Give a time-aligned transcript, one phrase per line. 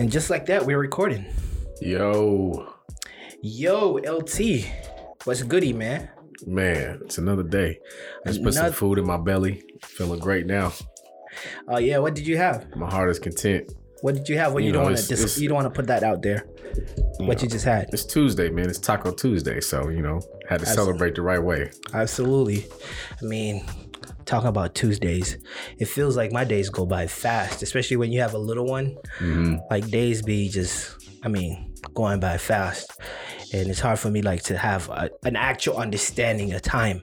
[0.00, 1.26] And just like that, we're recording.
[1.82, 2.72] Yo,
[3.42, 4.64] Yo, LT,
[5.24, 6.08] what's goody, man?
[6.46, 7.78] man, it's another day.
[8.24, 9.62] I just put some food in my belly.
[9.82, 10.72] Feeling great now.
[11.68, 12.74] Oh yeah, what did you have?
[12.74, 13.74] My heart is content.
[14.00, 14.54] What did you have?
[14.54, 16.46] What you, You don't want to dis- you don't want to put that out there.
[17.18, 17.90] What you just had?
[17.92, 18.70] It's Tuesday, man.
[18.70, 21.70] It's Taco Tuesday, so you know, had to celebrate the right way.
[21.92, 22.64] Absolutely.
[23.20, 23.66] I mean,
[24.24, 25.38] talking about Tuesdays,
[25.78, 28.96] it feels like my days go by fast, especially when you have a little one.
[29.18, 29.56] Mm-hmm.
[29.70, 32.92] Like days be just, I mean, going by fast,
[33.52, 37.02] and it's hard for me like to have a, an actual understanding of time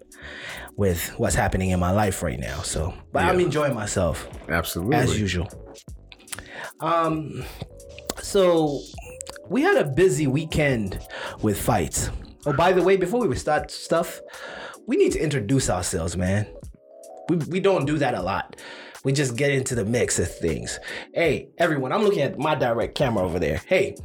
[0.76, 2.62] with what's happening in my life right now.
[2.62, 4.96] So, but I'm enjoying myself Absolutely.
[4.96, 5.50] as usual.
[6.80, 7.44] Um,
[8.22, 8.82] so
[9.50, 11.00] we had a busy weekend
[11.42, 12.12] with fights.
[12.46, 14.22] Oh, by the way, before we start stuff,
[14.86, 16.48] we need to introduce ourselves, man.
[17.30, 18.56] We we don't do that a lot.
[19.04, 20.80] We just get into the mix of things.
[21.14, 23.62] Hey, everyone, I'm looking at my direct camera over there.
[23.66, 23.96] Hey,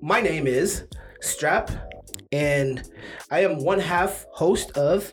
[0.00, 0.86] my name is
[1.20, 1.70] Strap,
[2.32, 2.88] and
[3.30, 5.12] I am one half host of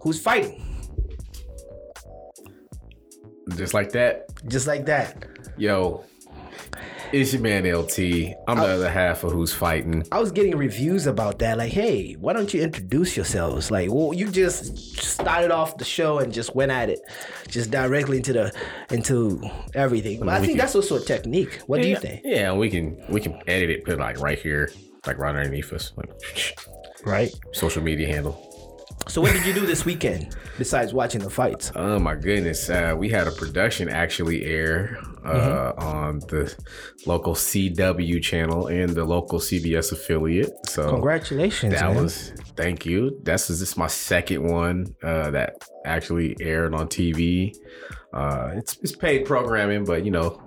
[0.00, 0.60] Who's Fighting.
[3.56, 4.26] Just like that.
[4.48, 5.26] Just like that.
[5.56, 6.04] Yo,
[7.20, 7.98] it's your man LT.
[8.48, 10.04] I'm the other half of who's fighting.
[10.10, 11.58] I was getting reviews about that.
[11.58, 13.70] Like, hey, why don't you introduce yourselves?
[13.70, 17.00] Like, well, you just started off the show and just went at it,
[17.48, 18.52] just directly into the
[18.90, 19.40] into
[19.74, 20.20] everything.
[20.20, 21.60] But I we think can- that's also a technique.
[21.66, 22.22] What do you think?
[22.24, 24.70] Yeah, we can we can edit it, put it like right here,
[25.06, 26.10] like right underneath us, like
[27.04, 27.30] Right.
[27.52, 28.50] social media handle.
[29.06, 31.70] So, what did you do this weekend besides watching the fights?
[31.76, 32.70] Oh my goodness.
[32.70, 36.54] Uh, we had a production actually air uh, on the
[37.06, 40.52] local CW channel and the local CBS affiliate.
[40.66, 42.02] So Congratulations, that man.
[42.02, 43.18] was thank you.
[43.22, 47.54] That's this is my second one uh, that actually aired on TV.
[48.12, 50.40] Uh, it's it's paid programming, but you know,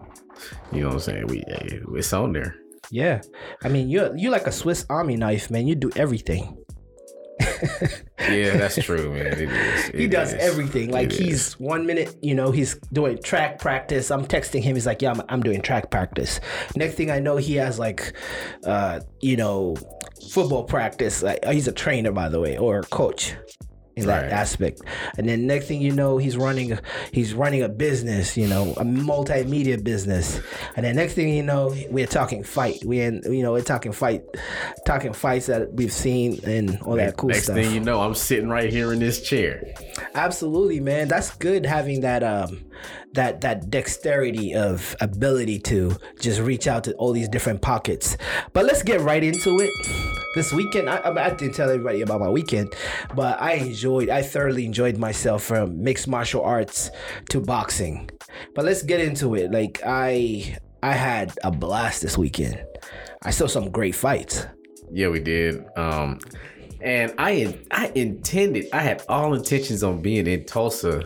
[0.72, 1.28] you know what I'm saying.
[1.28, 2.56] We it's on there.
[2.92, 3.22] yeah.
[3.64, 5.68] I mean, you're you like a Swiss Army knife, man.
[5.68, 6.58] You do everything.
[8.30, 9.28] Yeah, that's true, man.
[9.28, 9.86] It is.
[9.88, 10.40] He It does is.
[10.42, 10.90] everything.
[10.92, 14.12] Like It he's one minute, you know, he's doing track practice.
[14.12, 14.76] I'm texting him.
[14.76, 16.40] He's like, "Yeah, I'm, I'm doing track practice."
[16.76, 18.14] Next thing I know, he has like,
[18.66, 19.76] uh, you know,
[20.32, 21.24] football practice.
[21.24, 23.36] Like he's a trainer, by the way, or coach
[23.98, 24.32] in that Right.
[24.32, 24.82] aspect.
[25.18, 26.78] And then next thing you know, he's running,
[27.12, 30.40] he's running a business, you know, a multimedia business.
[30.76, 32.84] And then next thing you know, we're talking fight.
[32.86, 34.24] We in, you know, we're talking fight,
[34.86, 37.56] talking fights that we've seen and all that cool Next stuff.
[37.56, 39.64] Next thing you know, I'm sitting right here in this chair.
[40.14, 41.08] Absolutely, man.
[41.08, 42.64] That's good having that um
[43.14, 48.16] that that dexterity of ability to just reach out to all these different pockets.
[48.54, 49.72] But let's get right into it.
[50.38, 52.76] This weekend, I, I I didn't tell everybody about my weekend,
[53.16, 56.92] but I enjoyed, I thoroughly enjoyed myself from mixed martial arts
[57.30, 58.08] to boxing.
[58.54, 59.50] But let's get into it.
[59.52, 62.64] Like I, I had a blast this weekend.
[63.24, 64.46] I saw some great fights.
[64.92, 65.66] Yeah, we did.
[65.76, 66.20] Um,
[66.82, 71.02] and I I intended, I had all intentions on being in Tulsa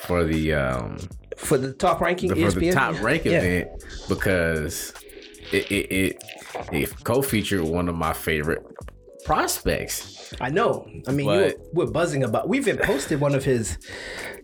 [0.00, 0.96] for the um
[1.36, 3.42] For the top ranking, the, for the top rank Yeah.
[3.42, 4.94] event because
[5.52, 6.24] it it, it
[6.72, 8.62] it co-featured one of my favorite
[9.24, 10.32] prospects.
[10.40, 10.86] I know.
[11.08, 12.48] I mean, you were, we're buzzing about.
[12.48, 13.78] We've even posted one of his.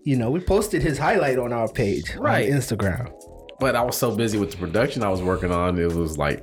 [0.04, 2.50] You know, we posted his highlight on our page Right.
[2.50, 3.12] on Instagram.
[3.58, 6.42] But I was so busy with the production I was working on, it was like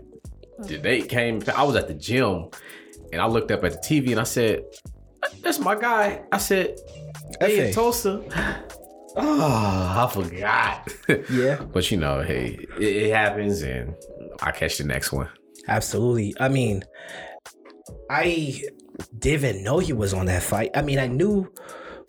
[0.60, 1.42] the date came.
[1.56, 2.50] I was at the gym
[3.12, 4.64] and I looked up at the TV and I said,
[5.42, 6.76] "That's my guy." I said,
[7.40, 8.22] "Hey, Tulsa."
[9.20, 10.88] Oh, I forgot.
[11.32, 11.56] Yeah.
[11.74, 13.96] but you know, hey, it, it happens, and
[14.44, 15.28] I catch the next one.
[15.68, 16.34] Absolutely.
[16.40, 16.84] I mean,
[18.10, 18.62] I
[19.18, 20.72] didn't know he was on that fight.
[20.76, 21.52] I mean, I knew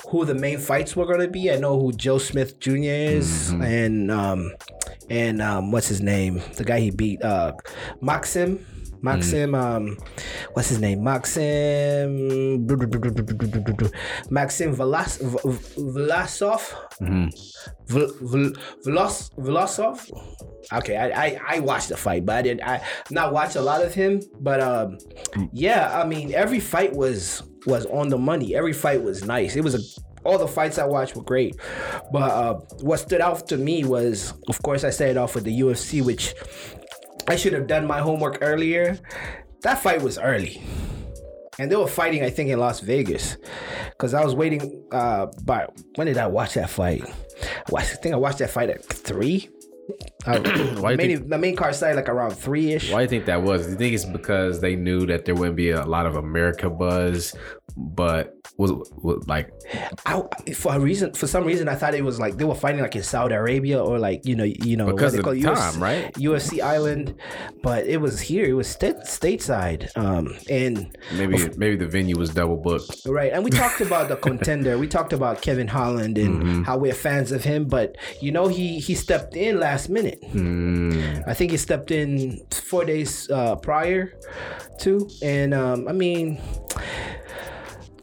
[0.09, 1.51] who the main fights were going to be.
[1.51, 2.73] I know who Joe Smith Jr.
[2.85, 4.53] is, and um,
[5.11, 6.41] and um, what's his name?
[6.57, 7.53] The guy he beat, uh,
[8.01, 8.65] Maxim.
[9.03, 9.97] Maxim, um,
[10.55, 11.03] what's his name?
[11.05, 12.67] Maxim,
[14.31, 20.11] Maxim Velas, V- Vlasov, Vl- Vl- Vlos- Vlasov.
[20.73, 22.63] Okay, I, I I watched the fight, but I didn't.
[22.63, 24.99] I not watch a lot of him, but um,
[25.53, 25.99] yeah.
[25.99, 28.55] I mean, every fight was was on the money.
[28.55, 29.57] Every fight was nice.
[29.57, 29.79] It was a
[30.25, 31.57] all the fights I watched were great,
[32.13, 35.61] but uh, what stood out to me was, of course, I started off with the
[35.61, 36.35] UFC, which
[37.29, 38.99] I should have done my homework earlier.
[39.61, 40.63] That fight was early.
[41.59, 43.37] And they were fighting, I think, in Las Vegas.
[43.91, 44.83] Because I was waiting.
[44.91, 47.05] Uh, but when did I watch that fight?
[47.05, 49.51] I, watched, I think I watched that fight at three.
[50.29, 52.93] Uh, Why main, think- the main card started like around three ish.
[52.93, 53.65] Why do you think that was?
[53.67, 56.69] Do you think it's because they knew that there wouldn't be a lot of America
[56.71, 57.35] buzz,
[57.77, 58.73] but was,
[59.03, 59.53] was like
[60.05, 60.23] I,
[60.55, 62.97] for a reason, for some reason, I thought it was like they were fighting like
[62.97, 65.55] in Saudi Arabia or like you know, you know, Because what of they the call
[65.57, 66.13] time, right?
[66.15, 67.15] UFC Island,
[67.63, 68.45] but it was here.
[68.47, 73.03] It was state, stateside, um, and maybe maybe the venue was double booked?
[73.07, 73.33] right.
[73.33, 74.77] And we talked about the contender.
[74.79, 76.63] We talked about Kevin Holland and Mm-hmm.
[76.65, 80.18] how we're fans of him, but you know, he he stepped in last minute.
[80.25, 84.13] Mm, I think he stepped in four days uh, prior
[84.81, 86.41] to, and um, I mean,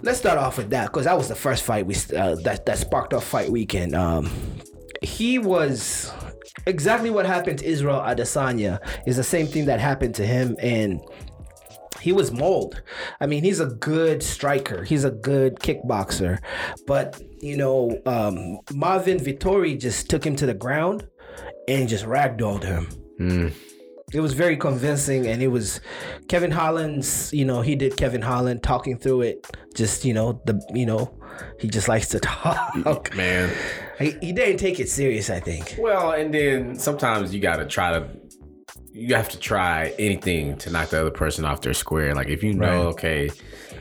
[0.01, 2.77] let's start off with that because that was the first fight we uh, that that
[2.77, 3.95] sparked off fight weekend.
[3.95, 4.31] Um,
[5.01, 6.11] he was
[6.65, 11.01] exactly what happened to Israel Adesanya is the same thing that happened to him, and
[12.01, 12.81] he was mold.
[13.19, 14.83] I mean, he's a good striker.
[14.83, 16.39] He's a good kickboxer,
[16.87, 21.07] but you know, um, Marvin Vettori just took him to the ground
[21.67, 22.87] and just ragdolled him.
[23.19, 23.53] mm.
[24.13, 25.81] It was very convincing, and it was
[26.29, 27.33] Kevin Holland's.
[27.33, 29.47] You know, he did Kevin Holland talking through it.
[29.73, 31.11] Just you know, the you know,
[31.59, 33.15] he just likes to talk.
[33.15, 33.51] Man.
[33.97, 35.29] he, he didn't take it serious.
[35.31, 35.75] I think.
[35.79, 38.07] Well, and then sometimes you got to try to.
[38.93, 42.13] You have to try anything to knock the other person off their square.
[42.13, 42.93] Like if you know, Right.
[42.93, 43.29] okay,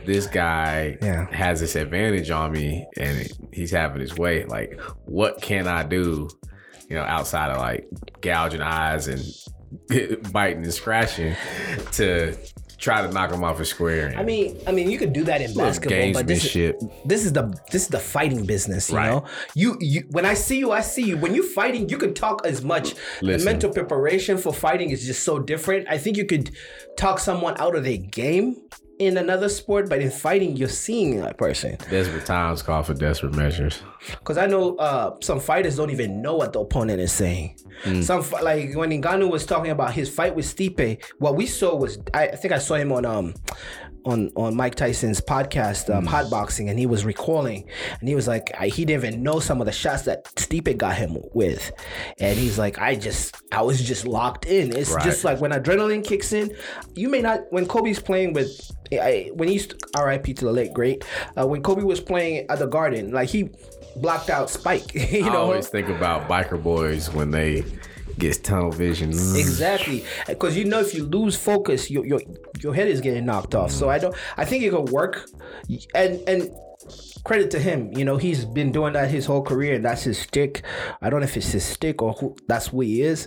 [0.06, 1.26] this guy Yeah.
[1.32, 4.44] has this advantage on me, and he's having his way.
[4.46, 6.30] Like, what can I do?
[6.88, 7.88] You know, outside of like
[8.20, 9.22] gouging eyes and
[10.32, 11.34] biting and scratching
[11.92, 12.36] to
[12.78, 14.12] try to knock him off a square.
[14.16, 17.32] I mean, I mean, you could do that in basketball, but this is, this is
[17.32, 18.90] the this is the fighting business.
[18.90, 19.10] You Right.
[19.10, 21.16] know, you you when I see you, I see you.
[21.16, 22.94] When you're fighting, you can talk as much.
[23.20, 25.86] The mental preparation for fighting is just so different.
[25.88, 26.50] I think you could
[26.96, 28.56] talk someone out of their game
[28.98, 31.76] in another sport, but in fighting, you're seeing that person.
[31.90, 33.82] Desperate times call for desperate measures.
[34.10, 37.56] Because I know uh, some fighters don't even know what the opponent is saying.
[38.02, 41.98] Some like when Ngannou was talking about his fight with Stipe, what we saw was
[42.14, 43.34] I, I think I saw him on um
[44.04, 47.68] on on Mike Tyson's podcast, um, Hot Boxing, and he was recalling,
[48.00, 50.76] and he was like I, he didn't even know some of the shots that Stipe
[50.76, 51.72] got him with,
[52.20, 54.76] and he's like I just I was just locked in.
[54.76, 55.04] It's Right.
[55.04, 56.54] just like when adrenaline kicks in,
[56.94, 58.70] you may not when Kobe's playing with.
[58.92, 59.66] I, when he's
[59.98, 61.04] RIP to the late great,
[61.36, 63.50] uh, when Kobe was playing at the Garden, like he
[63.96, 64.94] blocked out Spike.
[65.12, 67.64] you I know, always think about biker boys when they
[68.18, 69.10] get tunnel vision.
[69.10, 72.20] exactly because you know if you lose focus, your your
[72.60, 73.70] your head is getting knocked off.
[73.70, 74.14] So I don't.
[74.36, 75.28] I think it could work,
[75.94, 76.50] and and
[77.24, 77.90] credit to him.
[77.96, 80.62] You know, he's been doing that his whole career, and that's his stick.
[81.00, 83.26] I don't know if it's his stick or who that's who he is,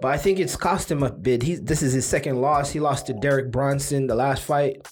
[0.00, 1.40] but I think it's cost him a bit.
[1.66, 2.70] This is his second loss.
[2.70, 4.86] He lost to Derek Brunson the last fight,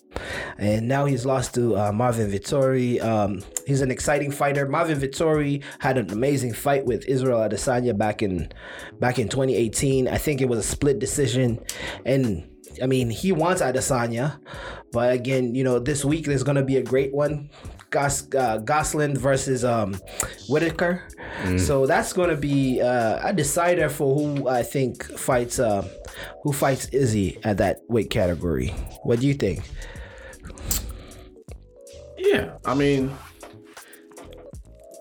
[0.56, 3.02] and now he's lost to uh, Marvin Vettori.
[3.02, 4.66] Um, he's an exciting fighter.
[4.66, 8.50] Marvin Vettori had an amazing fight with Israel Adesanya back in
[8.98, 10.08] back in 2018.
[10.08, 11.60] I think it was a split decision,
[12.04, 12.48] and
[12.82, 14.40] I mean he wants Adesanya,
[14.92, 17.50] but again, you know this week there's gonna be a great one.
[17.90, 19.94] Gos, uh, Gosling versus um,
[20.48, 21.02] Whittaker.
[21.56, 25.86] So that's going to be uh, a decider for who I think fights uh,
[26.42, 28.68] who fights Izzy at that weight category.
[29.04, 29.62] What do you think?
[32.16, 33.16] Yeah, I mean,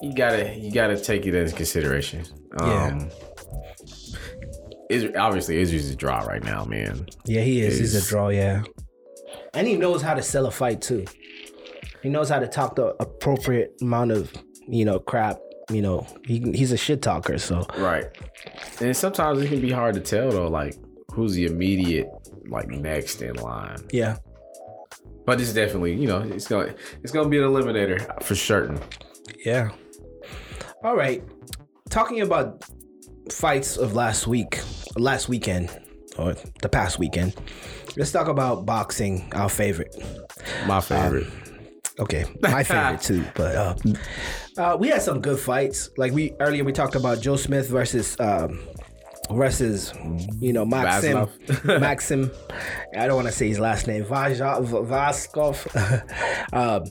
[0.02, 2.24] you gotta you gotta take it into consideration.
[2.60, 3.10] Um,
[4.90, 7.08] Is obviously Izzy's a draw right now, man.
[7.26, 7.80] Yeah, he is.
[7.80, 8.30] He's a draw.
[8.30, 8.64] Yeah,
[9.54, 11.06] and he knows how to sell a fight too.
[12.04, 14.32] He knows how to talk the appropriate amount of
[14.68, 15.40] you know crap.
[15.70, 17.38] You know, he he's a shit talker.
[17.38, 18.06] So Right.
[18.80, 20.76] And sometimes it can be hard to tell though, like
[21.12, 22.10] who's the immediate
[22.48, 23.78] like next in line.
[23.92, 24.16] yeah,
[25.26, 28.80] But it's definitely, you know, it's gonna it's gonna be an eliminator for certain.
[29.44, 29.72] yeah.
[30.84, 31.22] All right,
[31.90, 32.64] talking about
[33.32, 34.62] fights of last week,
[34.96, 35.70] last weekend,
[36.18, 37.36] or the past weekend.
[37.98, 39.94] Let's talk about boxing, our favorite.
[40.68, 41.26] My favorite.
[41.26, 41.32] Um,
[42.00, 43.26] Okay, my favorite too.
[43.36, 43.76] But uh,
[44.58, 45.90] uh, we had some good fights.
[45.98, 48.60] Like we earlier, we talked about Joe Smith versus um,
[49.32, 49.94] versus
[50.40, 51.28] you know Maxim
[51.66, 52.32] Maxim.
[52.98, 54.06] I don't want to say his last name.
[54.06, 55.58] Vaja- Vaskov.
[56.54, 56.84] um,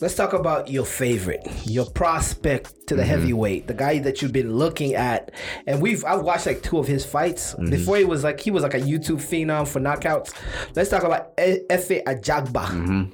[0.00, 4.56] let's talk about your favorite, your prospect to the heavyweight, the guy that you've been
[4.56, 5.30] looking at.
[5.66, 7.96] And we've I've watched like two of his fights before.
[7.98, 10.32] He was like he was like a YouTube phenom for knockouts.
[10.74, 13.12] Let's talk about Efe Ajagba.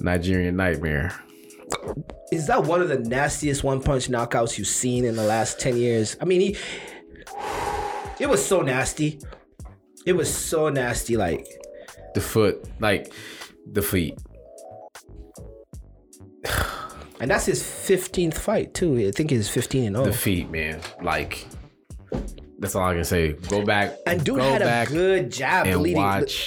[0.00, 1.12] Nigerian nightmare.
[2.32, 5.76] Is that one of the nastiest one punch knockouts you've seen in the last 10
[5.76, 6.16] years?
[6.20, 6.56] I mean, he
[8.18, 9.18] it was so nasty.
[10.06, 11.46] It was so nasty like
[12.14, 13.12] The foot, like
[13.70, 14.18] the feet.
[17.20, 18.98] and that's his 15th fight too.
[18.98, 20.04] I think it's 15 and oh.
[20.04, 20.80] The feet, man.
[21.02, 21.46] Like
[22.58, 23.32] That's all I can say.
[23.32, 26.02] Go back And dude go had a good job and leading.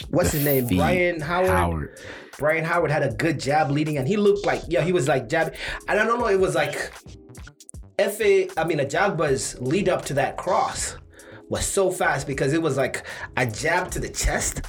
[0.10, 0.67] What's his name?
[0.67, 1.50] Brian Howard.
[1.50, 2.00] Howard.
[2.38, 5.30] Brian Howard had a good jab leading, and he looked like yeah, he was like
[5.30, 5.54] jab.
[5.88, 6.92] And I don't know, it was like
[7.98, 8.60] Fa.
[8.60, 10.98] I mean, Ajagba's lead up to that cross
[11.50, 13.06] was so fast because it was like
[13.38, 14.62] a jab to the chest.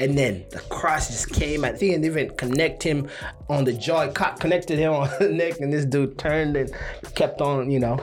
[0.00, 1.64] And then the cross just came.
[1.64, 3.08] I think didn't even connect him
[3.48, 4.02] on the jaw.
[4.02, 6.70] It caught, connected him on the neck, and this dude turned and
[7.14, 7.70] kept on.
[7.70, 8.00] You know,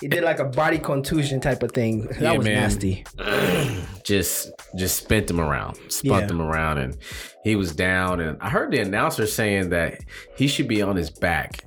[0.00, 2.02] he did like a body contusion type of thing.
[2.06, 2.54] That Yeah, was man.
[2.54, 3.04] nasty.
[4.04, 6.28] just just spent him around, spun Yeah.
[6.28, 6.96] him around, and
[7.42, 8.20] he was down.
[8.20, 9.98] And I heard the announcer saying that
[10.36, 11.64] he should be on his back,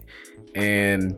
[0.56, 1.18] and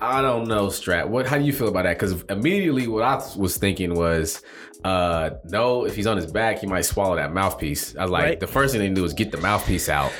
[0.00, 1.08] I don't know, Strap.
[1.08, 1.26] What?
[1.26, 1.98] How do you feel about that?
[1.98, 4.42] Because immediately, what I was thinking was,
[4.84, 7.96] uh, no, if he's on his back, he might swallow that mouthpiece.
[7.96, 8.40] I was like, Right.
[8.40, 10.12] the first thing they do is get the mouthpiece out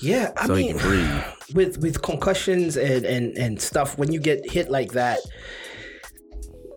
[0.00, 1.22] Yeah, I so mean, he can breathe.
[1.54, 5.18] with with concussions and and and stuff when you get hit like that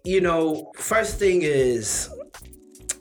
[0.03, 2.09] you know first thing is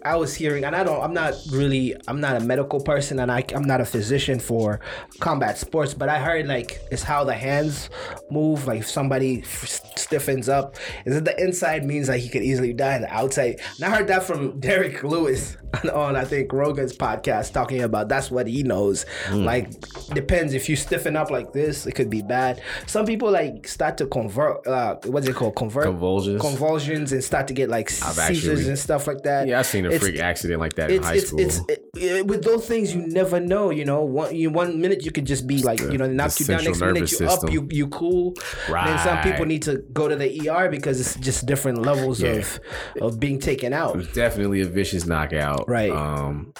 [0.05, 3.31] I was hearing, and I don't, I'm not really, I'm not a medical person and
[3.33, 4.81] I, I'm not a physician for
[5.21, 7.89] combat sports, but I heard like it's how the hands
[8.31, 8.67] move.
[8.67, 12.73] Like if somebody f- stiffens up, is it the inside means like he could easily
[12.73, 13.61] die and the outside?
[13.77, 15.57] And I heard that from Derrick Lewis
[15.93, 19.07] on, I think, Rogan's podcast talking about that's what he knows.
[19.33, 19.71] Like,
[20.15, 22.61] depends if you stiffen up like this, it could be bad.
[22.87, 25.57] Some people like start to convert, uh, what's it called?
[25.57, 26.41] Convert Convulsions.
[26.41, 28.19] convulsions and start to get like seizures
[28.61, 29.47] actually- and stuff like that.
[29.49, 31.41] Yeah, I've seen a freak accident like that in high it's school.
[31.41, 33.71] it's it, it- with those things you never know.
[33.71, 36.45] You know, one you one minute you could just be like you know knock the
[36.45, 36.65] you down.
[36.65, 38.35] Next minute you up, you you cool.
[38.69, 42.31] And some people need to go to the ER because it's just different levels Yeah.
[42.33, 42.61] of
[43.01, 43.97] of being taken out.
[44.15, 45.69] definitely a vicious knockout.
[45.69, 45.91] Right.
[45.91, 46.53] Um,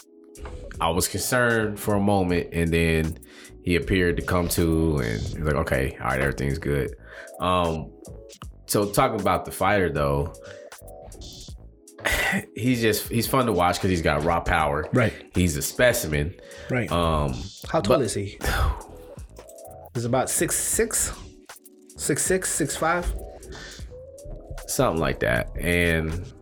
[0.81, 3.19] I was concerned for a moment, and then
[3.63, 6.95] he appeared to come to, and he's like, "Okay, all right, everything's good."
[7.41, 7.93] Um,
[8.67, 10.33] so talking about the fighter though,
[12.55, 14.89] he's just he's fun to watch because he's got raw power.
[14.93, 15.13] Right.
[15.35, 16.35] He's a specimen.
[16.71, 16.91] Right.
[16.91, 17.35] Um,
[17.69, 18.39] How tall is he?
[19.95, 21.13] He's about six six,
[21.97, 23.13] six six, six five.
[24.67, 26.33] something like that, and.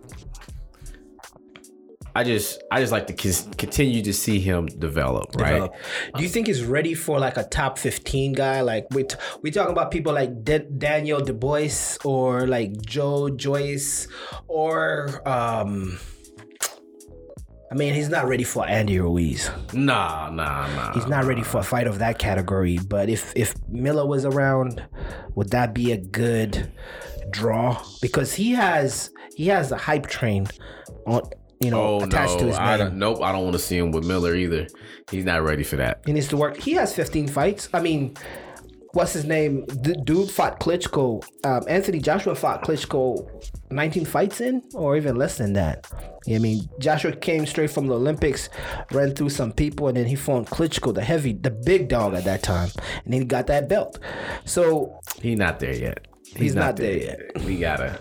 [2.14, 3.14] I just, I just like to
[3.57, 5.52] continue to see him develop, right?
[5.52, 5.75] develop.
[6.16, 8.61] Do you think he's ready for like a top fifteen guy?
[8.61, 14.09] Like we t- we talking about people like De- Daniel Dubois or like Joe Joyce
[14.49, 15.99] or um.
[17.71, 19.50] I mean, he's not ready for Andy Ruiz.
[19.73, 20.92] Nah, nah, nah.
[20.92, 22.76] He's not ready for a fight of that category.
[22.76, 24.85] But if if Miller was around,
[25.37, 26.71] would that be a good
[27.31, 27.83] draw?
[28.02, 30.49] Because he has he has a hype train
[31.07, 31.23] on
[31.62, 33.23] you know Oh attached no, to his I don't, nope.
[33.23, 34.66] I don't want to see him with Miller either.
[35.11, 36.02] He's not ready for that.
[36.07, 36.57] He needs to work.
[36.57, 37.69] He has 15 fights.
[37.75, 38.16] I mean,
[38.92, 39.64] what's his name?
[39.66, 41.25] D- dude fought Klitschko.
[41.45, 43.28] Um, Anthony Joshua fought Klitschko
[43.71, 45.87] 19 fights in, or even less than that.
[46.28, 48.49] I mean, Joshua came straight from the Olympics,
[48.92, 52.25] ran through some people, and then he fought Klitschko, the heavy, the big dog at
[52.25, 52.71] that time,
[53.04, 53.99] and then he got that belt.
[54.45, 56.07] So He's not there yet.
[56.25, 57.21] He's not there yet.
[57.45, 58.00] We gotta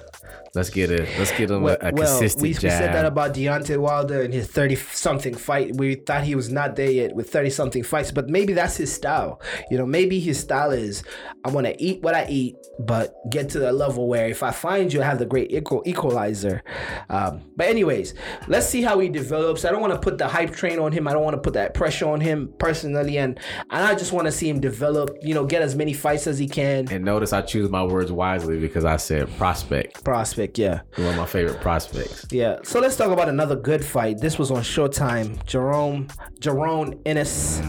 [0.53, 3.05] let's get a let's get him well, a, a well, consistent we, we said that
[3.05, 5.75] about Deontay Wilder and his 30 something fight.
[5.75, 8.91] We thought he was not there yet with 30 something fights, but maybe that's his
[8.93, 9.41] style.
[9.69, 11.03] You know, maybe his style is
[11.43, 14.51] I want to eat what I eat, but get to the level where if I
[14.51, 16.63] find you, I have the great equal, equalizer.
[17.09, 18.13] Um, but, anyways,
[18.47, 19.65] let's see how he develops.
[19.65, 21.07] I don't want to put the hype train on him.
[21.07, 23.17] I don't want to put that pressure on him personally.
[23.17, 23.39] And,
[23.71, 26.37] and I just want to see him develop, you know, get as many fights as
[26.37, 26.87] he can.
[26.91, 30.03] and notice I choose my words wisely because I said prospect.
[30.03, 30.81] Prospect, yeah.
[30.95, 32.25] One of my favorite prospects.
[32.31, 32.57] Yeah.
[32.63, 34.19] So let's talk about another good fight.
[34.19, 35.45] This was on Showtime.
[35.45, 36.07] Jerome
[36.39, 37.61] Jerome Ennis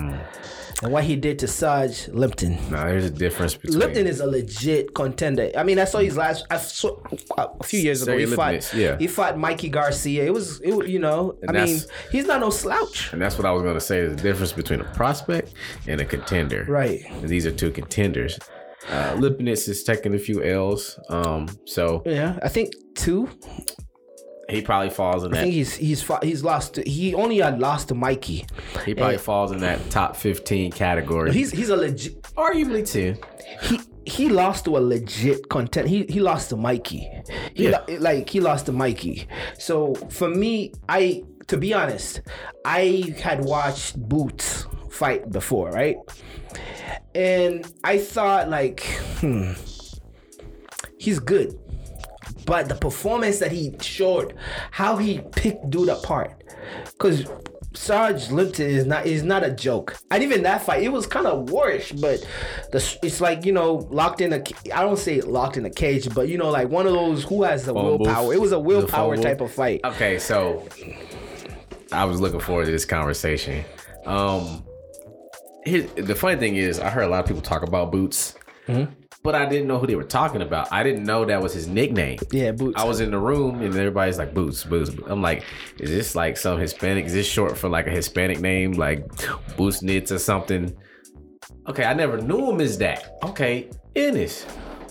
[0.82, 2.54] and what he did to Saj Limpton.
[2.70, 5.50] Now there's a difference between Limpton is a legit contender.
[5.56, 6.96] I mean, I saw his last I saw,
[7.38, 8.18] a few years ago.
[8.18, 8.74] He fought.
[8.74, 8.98] Yeah.
[8.98, 10.24] He fought Mikey Garcia.
[10.24, 13.12] It was, it, you know, And I mean, he's not no slouch.
[13.12, 14.00] and that's what I was gonna say.
[14.00, 15.54] There's a difference between a prospect
[15.86, 16.64] and a contender.
[16.68, 17.04] Right.
[17.08, 18.38] And these are two contenders.
[18.88, 20.98] Uh, Lipnitz is taking a few L's.
[21.08, 23.28] Um, so Yeah, I think two.
[24.48, 25.42] he probably falls in I that.
[25.42, 26.76] think he's he's he's lost.
[26.76, 28.44] He only had lost to Mikey.
[28.84, 31.32] He probably falls in that top 15 category.
[31.32, 32.20] He's he's a legit.
[32.36, 33.16] arguably too.
[33.62, 35.88] he he lost to a legit content.
[35.88, 37.08] He he lost to Mikey.
[37.54, 37.82] He Yeah.
[37.88, 39.26] lo- like he lost to Mikey.
[39.58, 42.20] So for me, I to be honest,
[42.64, 45.96] I had watched Boots fight before, right?
[47.14, 48.84] And I thought like,
[49.20, 49.52] hmm,
[50.98, 51.58] he's good.
[52.46, 54.34] But the performance that he showed,
[54.70, 56.42] how he picked dude apart.
[56.98, 57.26] Cause
[57.74, 59.96] Sarge Lipton is not is not a joke.
[60.10, 62.20] And even that fight, it was kind of warish, but
[62.70, 64.42] the it's like you know locked in a.
[64.74, 67.44] I don't say locked in a cage, but you know like one of those who
[67.44, 68.06] has the Phone booth.
[68.06, 68.34] willpower.
[68.34, 69.24] It was a willpower booth.
[69.24, 69.80] type of fight.
[69.84, 70.68] Okay, so
[71.90, 73.64] I was looking forward to this conversation.
[74.04, 74.64] Um,
[75.64, 78.34] here, the funny thing is, I heard a lot of people talk about Boots,
[78.68, 78.92] Mm-hmm.
[79.24, 80.72] but I didn't know who they were talking about.
[80.72, 82.20] I didn't know that was his nickname.
[82.30, 82.80] Yeah, boots.
[82.80, 84.92] I was in the room and everybody's like Boots, Boots.
[85.08, 85.44] I'm like,
[85.80, 87.06] is this like some Hispanic?
[87.06, 89.04] Is this short for like a Hispanic name, like
[89.56, 90.72] Boots Nitz or something?
[91.68, 93.18] Okay, I never knew him as that.
[93.24, 94.46] Okay, Ennis.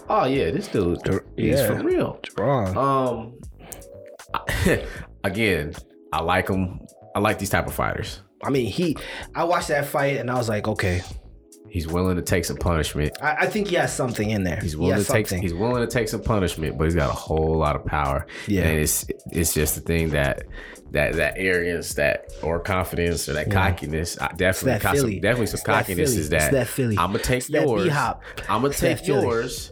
[0.09, 0.99] Oh yeah, this dude,
[1.37, 1.67] he's yeah.
[1.67, 2.19] for real.
[2.37, 2.77] wrong.
[2.77, 3.39] Um,
[5.23, 5.73] again,
[6.11, 6.81] I like him.
[7.15, 8.21] I like these type of fighters.
[8.43, 8.97] I mean, he.
[9.35, 11.01] I watched that fight and I was like, okay,
[11.71, 13.13] He's willing to take some punishment.
[13.21, 14.59] I, I think he has something in there.
[14.61, 15.29] He's willing has to take.
[15.29, 15.41] something.
[15.41, 18.27] He's willing to take some punishment, but he's got a whole lot of power.
[18.45, 18.63] Yeah.
[18.63, 20.43] and it's it's just the thing that
[20.91, 24.19] that that arrogance, that or confidence, or that cockiness.
[24.19, 26.21] I definitely, that definitely some It's cockiness Philly.
[26.21, 26.41] is that.
[26.41, 26.97] It's that Philly.
[26.97, 27.89] I'm gonna take It's yours.
[27.93, 28.17] I'm
[28.49, 29.71] gonna It's take yours,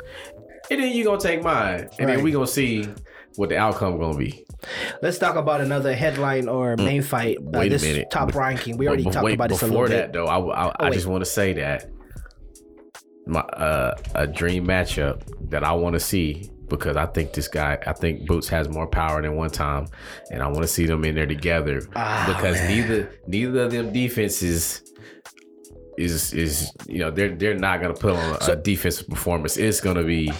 [0.71, 2.23] and then you gonna take mine, and then Right.
[2.23, 2.87] we gonna see
[3.39, 4.45] what the outcome gonna be.
[5.01, 7.37] Let's talk about another headline or main fight.
[7.37, 7.59] Uh, Mm.
[7.59, 8.11] Wait a this minute.
[8.11, 8.75] top ranking.
[8.77, 10.13] We already But talked wait, about this a before little that, bit.
[10.13, 11.85] though, I, I, I just want to say that
[13.25, 17.77] my uh, a dream matchup that I want to see because I think this guy,
[17.87, 19.87] I think Boots has more power than one time,
[20.31, 22.67] and I want to see them in there together Ah, because man.
[22.75, 24.83] neither neither of them defenses
[25.97, 29.55] is is you know they're they're not gonna put on a, a defensive performance.
[29.57, 30.31] It's gonna be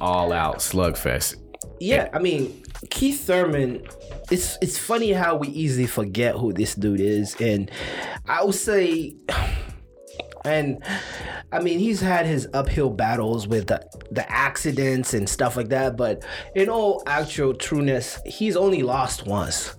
[0.00, 1.36] all out slugfest.
[1.78, 3.86] Yeah, I mean, Keith Thurman.
[4.30, 7.70] It's it's funny how we easily forget who this dude is, and
[8.26, 9.14] I would say,
[10.44, 10.82] and
[11.52, 15.96] I mean, he's had his uphill battles with the the accidents and stuff like that.
[15.96, 19.76] But in all actual trueness, he's only lost once.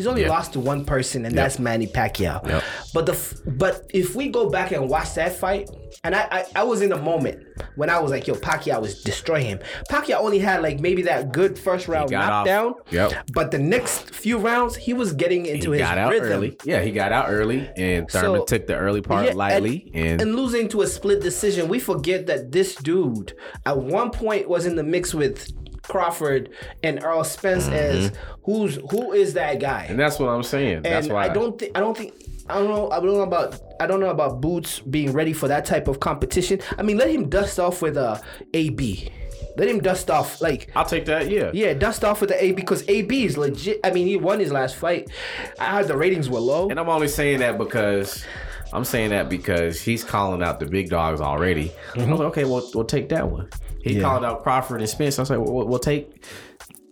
[0.00, 0.30] He's only Yeah.
[0.30, 2.42] lost to one person, and that's Manny Pacquiao.
[2.48, 2.62] Yep.
[2.94, 5.68] But the but if we go back and watch that fight,
[6.04, 7.44] and I, I I was in the moment
[7.76, 9.58] when I was like, yo, Pacquiao was destroying him.
[9.90, 12.74] Pacquiao only had like maybe that good first round got off- knockdown.
[12.90, 13.12] Yep.
[13.34, 15.80] But the next few rounds, he was getting into his.
[15.80, 16.32] He his got out rhythm.
[16.32, 16.56] early.
[16.64, 20.22] Yeah, he got out early, and Thurman So- took the early part Yeah, lightly, and,
[20.22, 23.34] and losing to a split decision, we forget that this dude
[23.66, 25.46] at one point was in the mix with
[25.82, 26.50] Crawford
[26.82, 28.42] and Errol Spence as mm-hmm.
[28.44, 29.86] who's who is that guy?
[29.88, 30.82] and that's what I'm saying.
[30.82, 32.14] That's why I don't think I don't think
[32.48, 35.48] I don't know I don't know about I don't know about Boots being ready for
[35.48, 36.60] that type of competition.
[36.78, 38.20] I mean, let him dust off with uh,
[38.54, 39.10] a AB.
[39.56, 41.28] Let him dust off like I'll take that.
[41.30, 43.80] Yeah, yeah, dust off with the AB because AB is legit.
[43.84, 45.10] I mean, he won his last fight.
[45.58, 46.68] I heard the ratings were low.
[46.70, 48.24] And I'm only saying that because
[48.72, 51.72] I'm saying that because he's calling out the big dogs already.
[51.96, 53.48] I was like, okay, well, we'll take that one.
[53.82, 54.02] He Yeah.
[54.02, 55.18] called out Crawford and Spence.
[55.18, 56.24] I was like, well, we'll, we'll take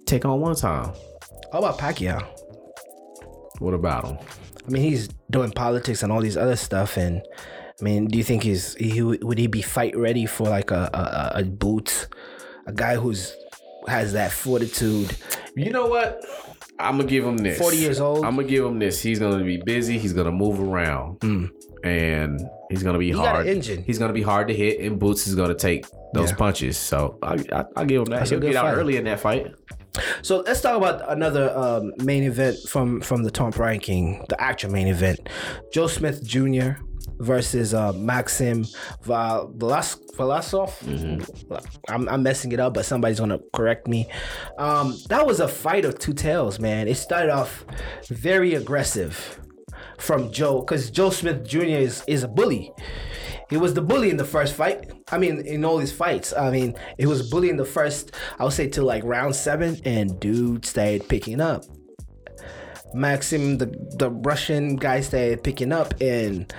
[0.07, 0.93] take on one time.
[1.53, 2.25] How about Pacquiao?
[3.59, 4.19] What about him?
[4.67, 6.97] I mean, he's doing politics and all these other stuff.
[6.97, 7.23] And
[7.81, 10.89] I mean, do you think he's he would he be fight ready for like a
[10.95, 12.09] a, a- a boot,
[12.67, 13.35] a guy who's
[13.87, 15.17] has that fortitude?
[15.57, 16.21] You know what?
[16.79, 17.59] I'm gonna give him this.
[17.59, 18.25] 40 years old.
[18.25, 19.03] I'm gonna give him this.
[19.03, 19.99] He's gonna be busy.
[19.99, 21.47] He's gonna move around, hmm.
[21.83, 23.47] and he's gonna be got hard.
[23.47, 23.83] an engine.
[23.83, 26.37] He's gonna be hard to hit, and Boots is gonna take those Yeah.
[26.37, 26.77] punches.
[26.77, 28.19] So I, I, I'll give him that.
[28.21, 29.53] That's He'll good get out early in that fight.
[30.23, 34.71] So let's talk about another um, main event from from the top ranking, the actual
[34.71, 35.29] main event.
[35.73, 36.73] Joe Smith Jr.
[37.19, 38.65] versus uh, Maxim
[39.03, 40.71] Val- Velas- Velasov.
[41.89, 44.07] I'm, I'm messing it up, but somebody's gonna correct me.
[44.59, 46.87] Um, that was a fight of two tails, man.
[46.87, 47.65] It started off
[48.09, 49.41] very aggressive
[49.99, 51.63] from Joe because Joe Smith Jr.
[51.65, 52.73] is is a bully.
[53.51, 54.91] He was the bully in the first fight.
[55.11, 56.35] I mean, in all his fights.
[56.35, 59.81] I mean, he was bully in the first, I would say, till like round seven,
[59.85, 61.65] and dude started picking up.
[62.95, 66.53] Maxim, the the Russian guy, started picking up, and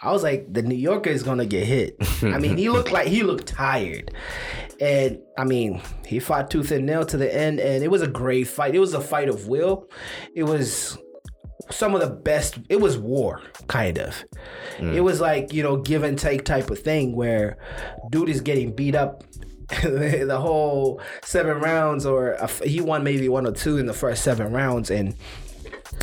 [0.00, 1.96] I was like, the New Yorker is gonna get hit.
[2.22, 4.12] I mean, he looked like he looked tired,
[4.80, 8.08] and I mean, he fought tooth and nail to the end, and it was a
[8.08, 8.74] great fight.
[8.74, 9.88] It was a fight of will.
[10.34, 10.98] It was
[11.70, 12.58] some of the best.
[12.68, 14.24] It was war, kind of.
[14.78, 17.58] It was like you know give and take type of thing where
[18.10, 19.24] dude is getting beat up
[19.82, 24.22] the whole seven rounds, or a he won maybe one or two in the first
[24.22, 25.14] seven rounds, and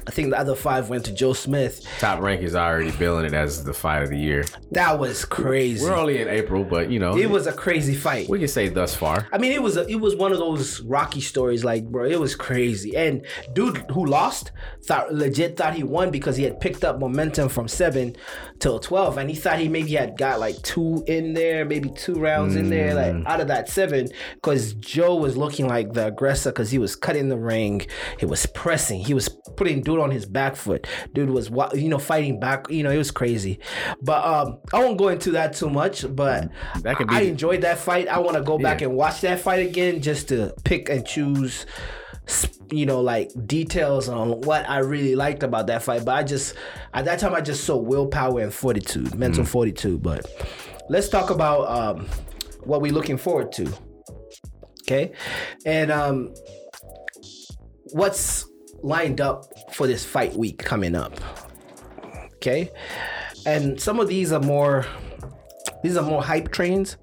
[0.06, 1.86] I think the other five went to Joe Smith.
[1.99, 4.43] Top rank is already billing it as the fight of the year.
[4.71, 5.86] That was crazy.
[5.86, 8.27] We're only in April, but you know, It was a crazy fight.
[8.27, 9.27] we can say thus far.
[9.32, 12.19] I mean, it was a, it was one of those Rocky stories, like bro, it
[12.19, 12.95] was crazy.
[12.97, 14.51] And dude who lost
[14.84, 18.15] thought legit thought he won because he had picked up momentum from seven
[18.63, 22.15] till twelve, and he thought he maybe had got like two in there, maybe two
[22.15, 26.52] rounds in there, like out of that seven, because Joe was looking like the aggressor
[26.52, 27.86] because he was cutting the ring,
[28.19, 30.88] he was pressing, he was putting dude on his back foot.
[31.13, 32.69] Dude was you know fighting back.
[32.69, 33.60] You know it was crazy.
[34.02, 36.06] But um, I won't go into that too much.
[36.15, 36.49] But
[36.82, 38.08] That could be- I enjoyed that fight.
[38.08, 38.88] I want to go back Yeah.
[38.88, 41.65] and watch that fight again just to pick and choose.
[42.71, 46.06] You know, like details on what I really liked about that fight.
[46.06, 46.56] But I just
[46.93, 50.01] at that time I just saw willpower and fortitude, mental fortitude.
[50.01, 50.25] But
[50.89, 52.07] let's talk about um,
[52.63, 53.71] what we're looking forward to.
[54.81, 55.13] Okay,
[55.65, 56.33] and um,
[57.91, 58.45] what's
[58.81, 61.19] lined up for this fight week coming up.
[62.35, 62.69] Okay,
[63.45, 64.85] and some of these are more
[65.83, 66.97] these are more hype trains,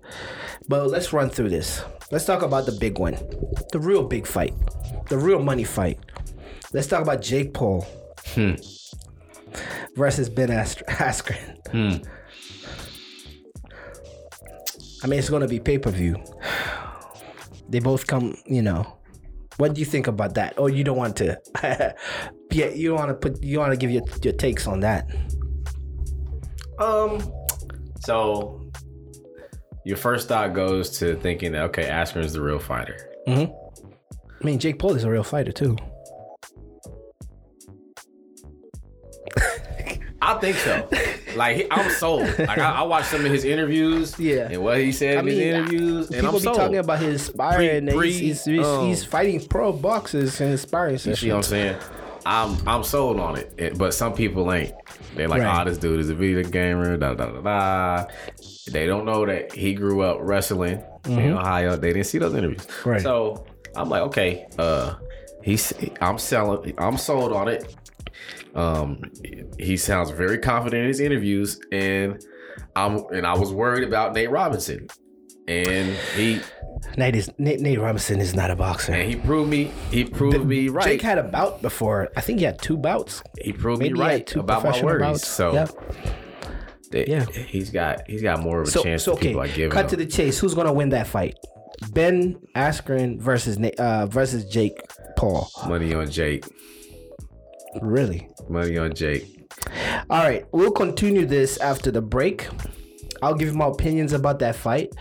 [0.69, 1.83] but let's run through this.
[2.11, 3.15] Let's talk about the big one,
[3.73, 4.55] the real big fight,
[5.09, 5.99] the real money fight.
[6.73, 7.87] Let's talk about Jake Paul
[9.97, 11.57] versus Ben Ast- Askren.
[15.03, 16.17] I mean, it's gonna be pay per view.
[17.69, 18.99] They both come, you know.
[19.57, 20.59] What do you think about that?
[20.59, 21.39] Or you don't want to?
[22.51, 23.43] yeah, you don't want to put.
[23.43, 25.09] You want to give your your takes on that.
[26.79, 27.21] Um,
[28.01, 28.71] so
[29.85, 32.97] your first thought goes to thinking, that, okay, Askren is the real fighter.
[33.29, 33.51] I
[34.43, 35.77] mean, Jake Paul is a real fighter too.
[40.23, 40.89] I think so.
[41.37, 42.23] Like I'm sold.
[42.39, 44.19] Like I, I watched some of his interviews.
[44.19, 44.49] Yeah.
[44.51, 46.57] and what he said I in his mean, interviews, and People I'm be sold.
[46.57, 47.89] talking about his sparring.
[47.89, 51.43] and Pre- he's, he's, um, he's fighting pro boxers and sparring You see what I'm
[51.43, 51.77] saying?
[52.27, 54.73] I'm I'm sold on it, It- but some people ain't.
[55.17, 55.63] They're like, Right.
[55.63, 58.07] "Oh, this dude is a video gamer." Da da da da.
[58.71, 61.77] They don't know that he grew up wrestling in Ohio.
[61.77, 62.89] They didn't see those interviews, Mm-hmm.
[62.91, 63.01] Right.
[63.01, 64.95] So I'm like, okay, uh,
[65.43, 66.75] he's I'm selling.
[66.79, 67.75] I'm sold on it.
[68.55, 69.03] Um,
[69.59, 72.25] he sounds very confident in his interviews, and
[72.77, 74.89] I'm and I was worried about Nate Robinson,
[75.49, 76.41] and he
[76.97, 78.93] Nate is Nate, Nate Robinson is not a boxer.
[78.93, 80.85] and he proved me he proved me right.
[80.87, 82.09] Jake had a bout before.
[82.17, 83.23] I think he had two bouts.
[83.41, 85.01] he proved Maybe me right two about my worries.
[85.01, 85.29] bouts.
[85.29, 85.67] So
[86.93, 87.25] Yeah.
[87.27, 89.85] he's got he's got more of a So, chance so okay, people I give cut
[89.85, 89.91] him.
[89.91, 90.39] to the chase.
[90.39, 91.37] Who's gonna win that fight?
[91.93, 94.81] Ben Askren versus uh, versus Jake
[95.17, 95.49] Paul.
[95.69, 96.45] Money on Jake.
[97.81, 98.29] Really?
[98.49, 99.49] Money on Jake.
[100.09, 102.49] All right, we'll continue this after the break.
[103.23, 104.93] I'll give you my opinions about that fight.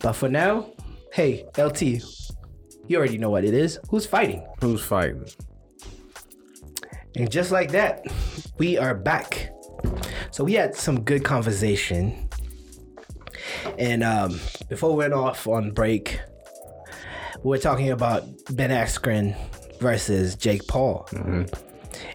[0.00, 0.72] But for now,
[1.12, 3.78] hey, LT, you already know what it is.
[3.88, 4.46] Who's fighting?
[4.60, 5.24] Who's fighting?
[7.16, 8.04] And just like that,
[8.58, 9.50] we are back.
[10.30, 12.28] So we had some good conversation.
[13.78, 16.20] And um, before we went off on break,
[17.44, 19.36] we were talking about Ben Askren
[19.78, 21.06] versus Jake Paul.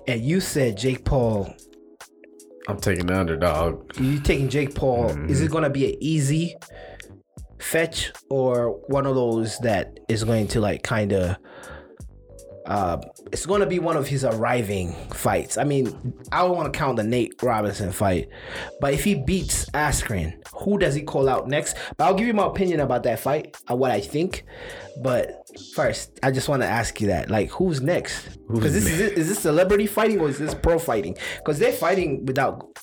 [0.08, 1.54] And you said Jake Paul.
[2.68, 3.98] I'm taking the underdog.
[4.00, 5.54] you taking Jake Paul, is it mm-hmm.
[5.54, 6.56] gonna be an easy
[7.60, 11.38] fetch or one of those that is going to like kind of
[12.70, 13.02] uh
[13.32, 15.58] it's gonna be one of his arriving fights.
[15.58, 18.30] I mean, I don't want to count the Nate Robinson fight,
[18.80, 21.76] but if he beats Askren, who does he call out next?
[21.98, 24.46] But I'll give you my opinion about that fight, uh, what I think.
[25.02, 28.38] But first, I just want to ask you that, like, who's next?
[28.48, 31.18] Because this is is this celebrity fighting or is this pro fighting?
[31.38, 32.78] Because they're fighting without,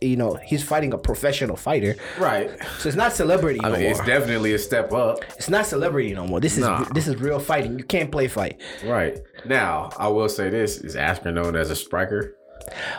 [0.00, 2.50] you know, he's fighting a professional fighter, Right.
[2.78, 3.90] so it's not celebrity I no mean, more.
[3.92, 5.18] it's definitely a step up.
[5.36, 6.40] it's not celebrity no more.
[6.40, 6.84] This is Nah.
[6.94, 7.78] this is real fighting.
[7.78, 8.60] You can't play fight.
[8.84, 9.18] Right.
[9.44, 12.36] Now, I will say this is Askren known as a striker.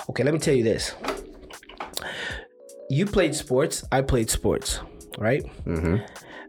[0.09, 0.95] Okay, let me tell you this.
[2.89, 3.83] You played sports.
[3.91, 4.79] I played sports.
[5.17, 5.43] Right.
[5.65, 5.97] Mm-hmm.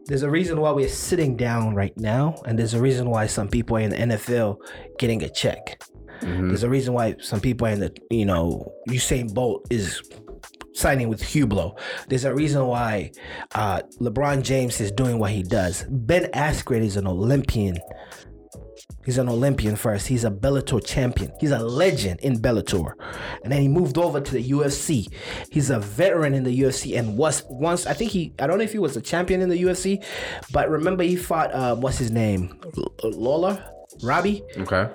[0.06, 3.48] There's a reason why we're sitting down right now, and there's a reason why some
[3.48, 4.56] people in the NFL
[4.98, 5.82] getting a check.
[6.20, 6.48] Mm-hmm.
[6.48, 10.02] There's a reason why some people in the, you know, Usain Bolt is
[10.74, 11.78] signing with Hublot.
[12.08, 13.12] There's a reason why
[13.54, 15.84] uh, LeBron James is doing what he does.
[15.88, 17.78] Ben Askren is an Olympian.
[19.04, 20.06] He's an Olympian first.
[20.06, 21.32] He's a Bellator champion.
[21.40, 22.92] He's a legend in Bellator.
[23.42, 25.10] And then he moved over to the UFC.
[25.50, 28.64] He's a veteran in the UFC and was once, I think he, I don't know
[28.64, 30.04] if he was a champion in the UFC,
[30.52, 32.60] but remember he fought, uh, what's his name?
[32.76, 33.64] L- Lawler?
[34.02, 34.42] Robbie?
[34.58, 34.88] Okay.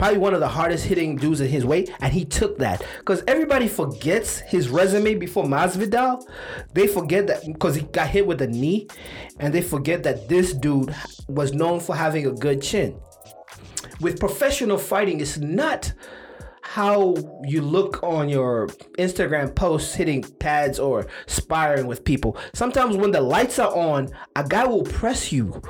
[0.00, 3.22] Probably one of the hardest hitting dudes in his weight, and he took that because
[3.28, 6.26] everybody forgets his resume before Masvidal.
[6.72, 8.88] They forget that because he got hit with a knee,
[9.40, 10.94] and they forget that this dude
[11.28, 12.98] was known for having a good chin.
[14.00, 15.92] With professional fighting, it's not
[16.74, 22.36] how you look on your Instagram posts hitting pads or sparring with people.
[22.54, 25.60] Sometimes when the lights are on, a guy will press you.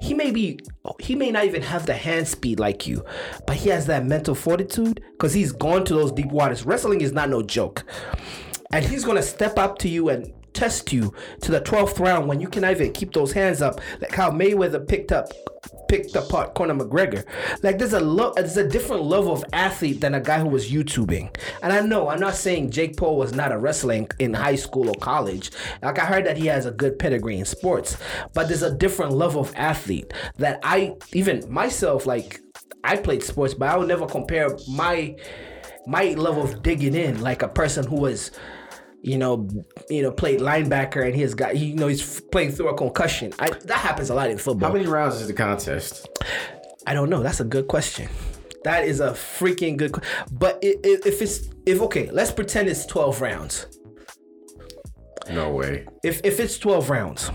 [0.00, 0.58] He may be
[0.98, 3.04] he may not even have the hand speed like you,
[3.46, 6.64] but he has that mental fortitude because he's gone to those deep waters.
[6.64, 7.84] Wrestling is not no joke.
[8.72, 12.40] And he's gonna step up to you and test you to the twelfth round when
[12.40, 15.28] you can even keep those hands up, like how Mayweather picked up
[15.88, 17.24] picked apart Conor McGregor.
[17.62, 20.70] Like there's a lo- there's a different level of athlete than a guy who was
[20.70, 21.36] YouTubing.
[21.62, 24.56] And I know I'm not saying Jake Paul was not a wrestler in, in high
[24.56, 25.50] school or college.
[25.82, 27.96] Like I heard that he has a good pedigree in sports,
[28.34, 32.40] but there's a different level of athlete that I even myself like
[32.82, 35.16] I played sports, but I would never compare my
[35.86, 38.32] my level of digging in like a person who was
[39.02, 39.48] you know,
[39.88, 43.32] you know, played linebacker and he's got, you know, he's playing through a concussion.
[43.38, 44.68] I, that happens a lot in football.
[44.68, 46.08] How many rounds is the contest?
[46.86, 47.22] I don't know.
[47.22, 48.08] That's a good question.
[48.64, 49.94] That is a freaking good.
[50.32, 53.66] But if it's if okay, let's pretend it's twelve rounds.
[55.30, 55.86] No way.
[56.02, 57.30] If if it's twelve rounds,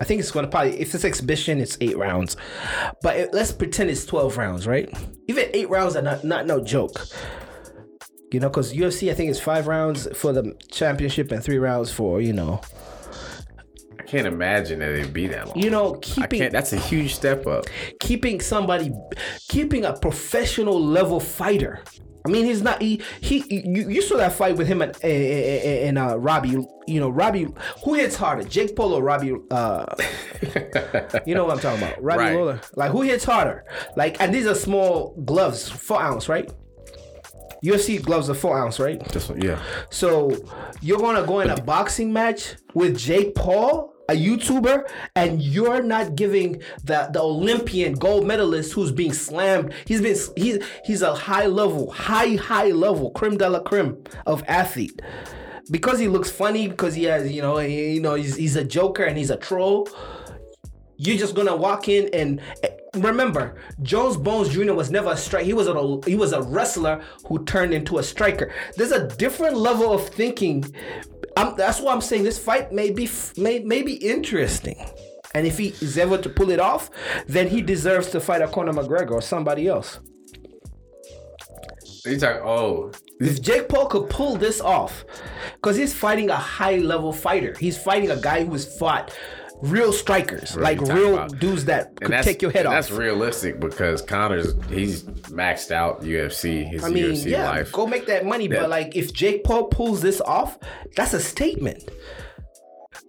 [0.00, 2.36] I think it's gonna probably if it's exhibition, it's eight rounds.
[3.02, 4.92] But it, let's pretend it's twelve rounds, right?
[5.28, 7.06] Even eight rounds are not not no joke.
[8.30, 11.90] You know, because UFC, I think it's five rounds for the championship and three rounds
[11.90, 12.60] for you know.
[13.98, 15.58] I can't imagine that it'd be that long.
[15.58, 16.52] You know, I keeping can't.
[16.52, 17.64] That's a huge step up.
[18.00, 18.92] keeping somebody,
[19.48, 21.82] keeping a professional level fighter.
[22.26, 22.82] I mean, he's not.
[22.82, 23.44] He he.
[23.48, 26.58] You, you saw that fight with him and and uh, Robbie.
[26.86, 27.48] You know, Robbie.
[27.84, 29.34] Who hits harder, Jake Paul or Robbie?
[29.50, 29.86] Uh,
[31.26, 32.34] you know what I'm talking about, Robbie Right.
[32.36, 32.60] Lawler.
[32.76, 33.64] Like who hits harder?
[33.96, 36.50] Like, and these are small gloves, four ounce, right?
[37.64, 39.02] UFC gloves are four ounce, right?
[39.08, 39.60] This one, yeah.
[39.90, 40.36] So
[40.80, 46.14] you're gonna go in a boxing match with Jake Paul, a YouTuber, and you're not
[46.14, 49.72] giving the the Olympian gold medalist who's being slammed.
[49.86, 54.42] He's been he's he's a high level, high high level, creme de la creme of
[54.46, 55.02] athlete.
[55.70, 58.64] Because he looks funny, because he has you know he- you know he's, he's a
[58.64, 59.88] joker and he's a troll.
[60.96, 62.40] You're just gonna walk in and
[63.02, 64.72] remember, Jones Bones Jr.
[64.72, 65.44] was never a strike.
[65.44, 68.52] He was a he was a wrestler who turned into a striker.
[68.76, 70.64] There's a different level of thinking.
[71.36, 74.76] I'm, that's why I'm saying this fight may be may, may be interesting.
[75.34, 76.90] And if he is able to pull it off,
[77.26, 80.00] then he deserves to fight a Conor McGregor or somebody else.
[82.04, 85.04] He's like, Oh, If Jake Paul could pull this off,
[85.54, 89.14] because he's fighting a high level fighter, he's fighting a guy who's fought
[89.62, 91.38] real strikers, like real about.
[91.38, 92.72] dudes that and could take your head off.
[92.72, 97.72] That's realistic because Conor's he's maxed out UFC his I mean, UFC yeah, life.
[97.72, 98.48] go make that money.
[98.48, 98.60] Yeah.
[98.60, 100.58] But like, if Jake Paul pulls this off,
[100.96, 101.88] that's a statement.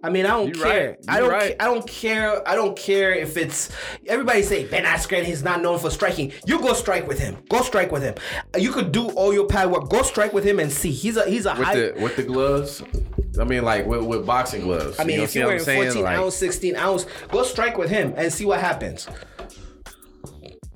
[0.02, 0.88] I mean, I don't You're care.
[0.90, 0.98] right.
[1.08, 1.30] I don't.
[1.30, 1.56] right.
[1.60, 2.48] I don't care.
[2.48, 3.70] I don't care if it's.
[4.06, 5.24] Everybody say Ben Askren.
[5.24, 6.32] He's not known for striking.
[6.46, 7.36] You go strike with him.
[7.50, 8.14] Go strike with him.
[8.56, 9.90] You could do all your pad work.
[9.90, 10.90] Go strike with him and see.
[10.90, 11.24] He's a.
[11.28, 11.74] He's a with high.
[11.76, 12.82] the with the gloves.
[13.38, 14.98] I mean, like with, with boxing gloves.
[14.98, 15.84] I mean, you know if you're wearing saying?
[15.84, 19.06] 14 Like, ounce, 16 ounce, go strike with him and see what happens.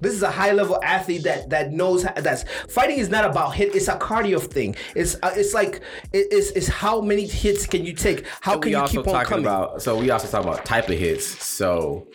[0.00, 3.54] This is a high level athlete that that knows how, that's fighting is not about
[3.54, 3.74] hit.
[3.74, 4.74] It's a cardio thing.
[4.96, 5.76] It's uh, it's like
[6.12, 8.26] it- it's it's how many hits can you take?
[8.40, 9.44] How can you keep on coming?
[9.44, 9.83] about.
[9.83, 11.24] So we also talk about type of hits.
[11.44, 12.09] So,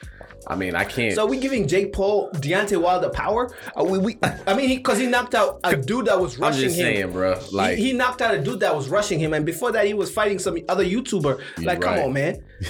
[0.47, 1.15] I mean, I can't.
[1.15, 3.49] so we giving Jake Paul, Deontay Wilder power?
[3.75, 6.61] Are we, we I mean, because he, knocked out a dude that was I'm rushing
[6.63, 6.83] just him.
[6.85, 7.39] saying, bro.
[7.51, 9.93] Like, he, he knocked out a dude that was rushing him, and before that, he
[9.93, 11.39] was fighting some other YouTuber.
[11.63, 12.43] Like, come on, man.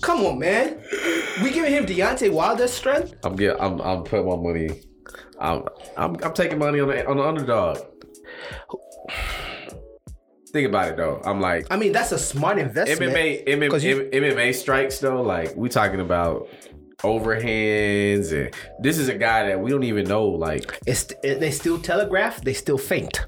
[0.00, 0.80] come on, man.
[1.42, 3.14] We giving him Deontay Wilder's strength?
[3.24, 3.60] I'm get.
[3.60, 3.80] I'm.
[3.80, 4.82] I'm putting my money.
[5.40, 5.64] I'm.
[5.96, 6.16] I'm.
[6.22, 7.78] I'm taking money on the on the underdog.
[10.50, 11.20] Think about it though.
[11.24, 13.12] I'm like I mean, that's a smart investment.
[13.12, 13.46] MMA.
[13.46, 15.20] MMA, you- MMA strikes though.
[15.22, 16.48] Like we talking about
[17.02, 20.24] overhands, and this is a guy that we don't even know.
[20.26, 23.26] Like It's, they still telegraph, they still faint.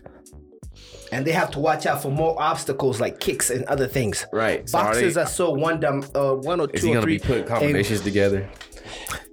[1.12, 4.26] And they have to watch out for more obstacles like kicks and other things.
[4.32, 4.68] Right.
[4.68, 7.02] So are they- are so one dum, uh, one or two Is he or gonna
[7.02, 7.18] three.
[7.18, 8.48] be putting and combinations together?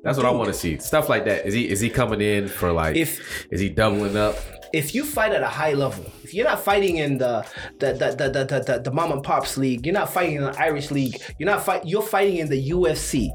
[0.03, 0.77] That's what I want to see.
[0.77, 1.45] Stuff like that.
[1.45, 2.95] Is he is he coming in for like?
[2.95, 4.35] If- is he doubling up?
[4.73, 7.45] if you fight at a high level, if you're not fighting in the
[7.79, 10.43] the the the the, the, the, the mom and pops league, you're not fighting in
[10.43, 13.29] the Irish league, you're not fight you're fighting in the UFC.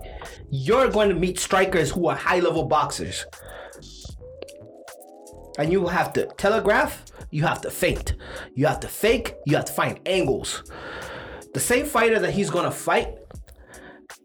[0.51, 3.25] You're going to meet strikers who are high level boxers.
[5.59, 8.15] And you have to telegraph, you have to feint.
[8.55, 10.63] You have to fake, you have to find angles.
[11.55, 13.17] The same fighter that he's gonna fight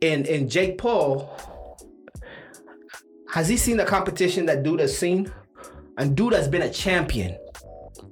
[0.02, 1.36] in in Jake Paul,
[3.32, 5.32] has he seen the competition that dude has seen?
[5.98, 7.38] And dude has been a champion.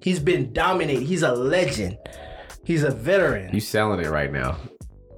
[0.01, 1.05] He's been dominating.
[1.05, 1.97] He's a legend.
[2.63, 3.53] He's a veteran.
[3.53, 4.57] You selling it right now?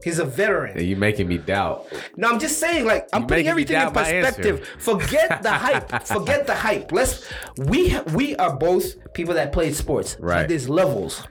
[0.04, 0.78] He's a veteran.
[0.78, 1.88] And you making me doubt.
[2.16, 4.42] No, I'm just saying, like, I'm You putting everything in doubt my answer.
[4.42, 4.68] perspective.
[4.80, 6.04] Forget the hype.
[6.06, 6.92] Forget the hype.
[6.92, 10.16] Let's we we are both people that played sports.
[10.20, 10.44] Right.
[10.44, 11.24] But there's levels.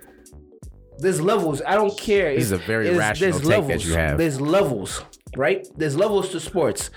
[0.98, 1.60] There's levels.
[1.66, 2.34] I don't care.
[2.34, 3.86] This is a very rational there's take that levels.
[3.86, 4.16] you have.
[4.18, 5.04] There's levels,
[5.36, 5.66] right?
[5.76, 6.90] There's levels to sports.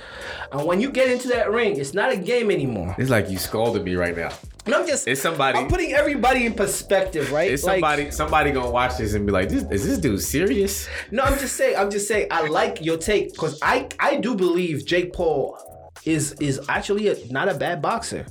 [0.53, 2.95] And when you get into that ring, it's not a game anymore.
[2.97, 4.29] It's like you scolded me right now.
[4.69, 7.49] No, I'm just It's somebody- I'm putting everybody in perspective, right?
[7.51, 10.87] Is Like- somebody somebody gonna watch this and be like, this, is this dude serious?
[11.11, 11.75] No, I'm just saying.
[11.77, 12.27] I'm just saying.
[12.31, 15.57] I like your take because I I do believe Jake Paul
[16.05, 18.25] is is actually a, not a bad boxer.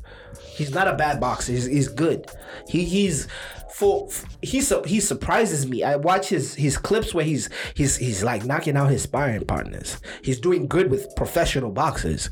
[0.46, 1.53] He's not a bad boxer.
[1.53, 2.27] He's, he's good.
[2.68, 3.29] He he's
[3.74, 4.09] for
[4.42, 5.83] he he surprises me.
[5.85, 9.98] I watch his his clips where he's he's he's like knocking out his sparring partners.
[10.22, 12.29] He's doing good with professional boxers,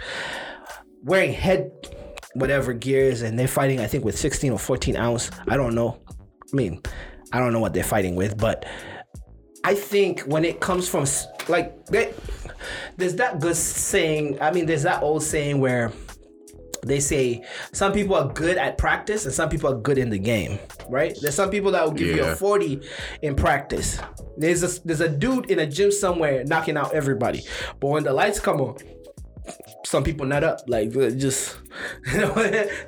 [1.05, 1.71] wearing head
[2.39, 3.81] whatever gears, and they're fighting.
[3.81, 5.31] I think with 16 or 14 ounce.
[5.49, 6.01] I don't know.
[6.09, 6.81] I mean,
[7.33, 8.65] I don't know what they're fighting with, but
[9.65, 11.07] I think when it comes from
[11.49, 12.15] like they,
[12.97, 14.41] there's that good saying.
[14.41, 15.93] I mean, there's that old saying where
[16.87, 20.19] they say some people are good at practice and some people are good in the
[20.19, 21.17] game, right?
[21.21, 22.81] There's some people that will give you a 40
[23.23, 23.99] in practice.
[24.37, 27.43] There's a there's a dude in a gym somewhere knocking out everybody,
[27.81, 28.77] but when the lights come on,
[29.87, 31.59] some people not up like just
[32.13, 32.35] you know,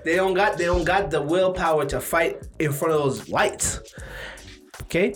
[0.04, 3.80] they don't got they don't got the willpower to fight in front of those lights.
[4.82, 5.14] Okay,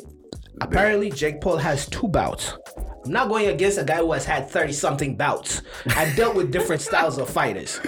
[0.61, 2.57] apparently Jake Paul has two bouts.
[3.05, 5.63] I'm not going against a guy who has had 30 something bouts.
[5.97, 7.81] I've dealt with different styles of fighters.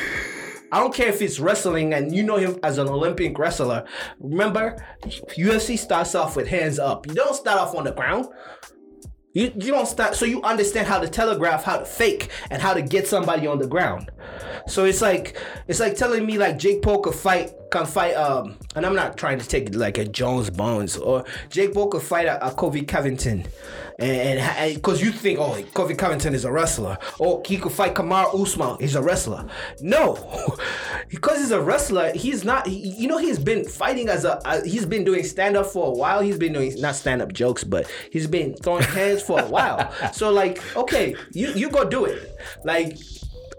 [0.73, 3.85] I don't care if it's wrestling and you know him as an Olympic wrestler.
[4.19, 7.07] Remember, UFC starts off with hands up.
[7.07, 8.27] You don't start off on the ground.
[9.35, 12.73] You, you don't start so you understand how to telegraph, how to fake, and how
[12.73, 14.11] to get somebody on the ground.
[14.69, 18.57] So it's like it's like telling me like Jake Paul could fight can fight um
[18.77, 22.27] and I'm not trying to take like a Jones Bones or Jake Paul could fight
[22.27, 23.45] a, a Colby Covington
[23.99, 26.99] and because you think oh Colby Covington is a wrestler.
[27.19, 28.77] Or he could fight Kamaru Usman.
[28.81, 29.47] He's a wrestler.
[29.81, 30.17] No.
[31.09, 34.67] Because he's a wrestler he's not he, you know he's been fighting as a, a
[34.67, 36.21] he's been doing stand up for a while.
[36.21, 39.93] He's been doing not stand up jokes but he's been throwing hands for a while.
[40.13, 42.37] So like okay you you go do it.
[42.65, 42.99] Like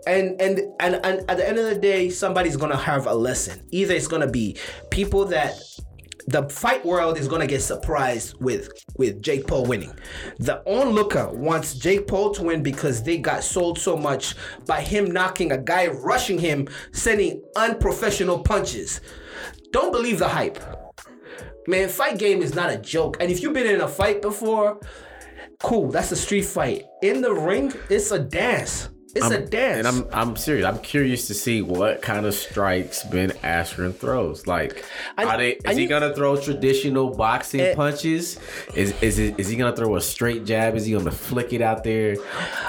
[0.07, 3.61] and, and and and at the end of the day somebody's gonna have a lesson
[3.71, 4.57] either it's gonna be
[4.91, 5.59] people that
[6.27, 9.93] the fight world is gonna get surprised with with Jake Paul winning.
[10.39, 15.11] The onlooker wants Jake Paul to win because they got sold so much by him
[15.11, 19.01] knocking a guy rushing him, sending unprofessional punches.
[19.71, 20.59] Don't believe the hype.
[21.67, 23.17] Man, fight game is not a joke.
[23.19, 24.79] And if you've been in a fight before,
[25.61, 26.85] cool, that's a street fight.
[27.01, 28.89] In the ring, it's a dance.
[29.15, 29.77] It's a dance.
[29.77, 30.65] And I'm I'm serious.
[30.65, 34.45] I'm curious to see what kind of strikes Ben Askren throws.
[34.45, 34.83] Like,
[35.17, 35.51] I- are they?
[35.53, 37.75] Is I he gonna throw traditional boxing Eh.
[37.75, 38.37] punches?
[38.75, 40.75] Is is it, is he gonna throw a straight jab?
[40.75, 42.17] Is he gonna flick it out there?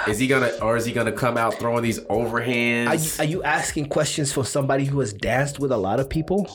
[0.06, 3.18] Is he gonna or is he gonna come out throwing these Are you, overhands?
[3.18, 6.48] are you asking questions for somebody who has danced with a lot of people?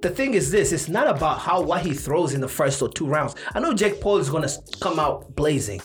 [0.00, 2.88] The thing is this, it's not about how what he throws in the first or
[2.88, 3.34] two rounds.
[3.54, 4.48] I know Jake Paul is gonna
[4.80, 5.80] come out blazing.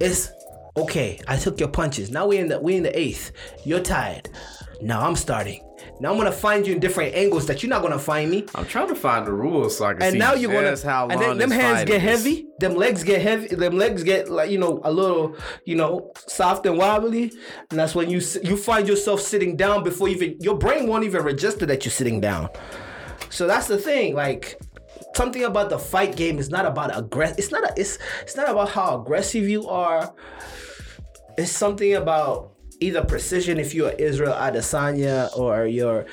[0.00, 0.30] It's
[0.76, 2.10] okay, I took your punches.
[2.10, 3.32] Now we're in the we're in the eighth.
[3.64, 4.28] You're tired.
[4.80, 5.62] Now I'm starting.
[6.00, 8.46] Now I'm gonna find you in different angles that you're not gonna find me.
[8.54, 11.02] I'm trying to find the rules so I can And see now you're gonna how
[11.02, 12.02] long and then them hands get is.
[12.02, 16.12] heavy, them legs get heavy, them legs get like you know a little you know
[16.26, 17.32] soft and wobbly,
[17.70, 21.04] and that's when you you find yourself sitting down before you even your brain won't
[21.04, 22.48] even register that you're sitting down.
[23.30, 24.60] So that's the thing, like
[25.14, 27.38] something about the fight game is not about aggress.
[27.38, 30.12] It's not a, it's it's not about how aggressive you are.
[31.38, 36.06] It's something about either precision if you're Israel Adesanya or you're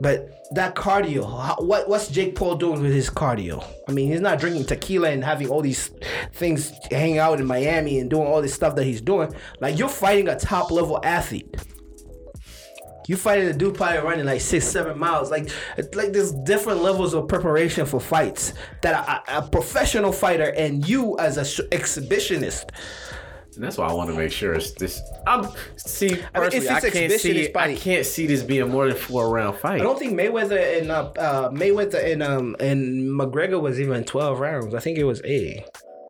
[0.00, 3.64] but that cardio, how, what what's Jake Paul doing with his cardio?
[3.88, 5.90] I mean, he's not drinking tequila and having all these
[6.32, 9.32] things hanging out in Miami and doing all this stuff that he's doing.
[9.60, 11.56] Like you're fighting a top level athlete.
[13.06, 15.30] You fighting a dude probably running like six, seven miles.
[15.30, 15.50] Like,
[15.94, 21.18] like there's different levels of preparation for fights that a, a professional fighter and you
[21.18, 22.70] as a sh- exhibitionist.
[23.54, 25.00] And that's why I want to make sure it's this.
[25.28, 26.06] I'm see.
[26.06, 27.52] I mean, Personally, I, it's can't see.
[27.54, 29.80] I can't see this being more than four round fight.
[29.80, 34.40] I don't think Mayweather and uh, uh, Mayweather and um and McGregor was even twelve
[34.40, 34.74] rounds.
[34.74, 35.62] I think it was eight,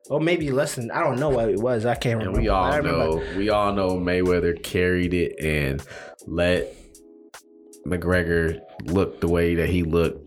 [0.09, 0.91] or maybe less than.
[0.91, 1.85] I don't know what it was.
[1.85, 2.41] I can't And remember.
[2.41, 5.83] we all know, we all know Mayweather carried it and
[6.27, 6.75] let
[7.87, 10.21] McGregor looked the way that he looked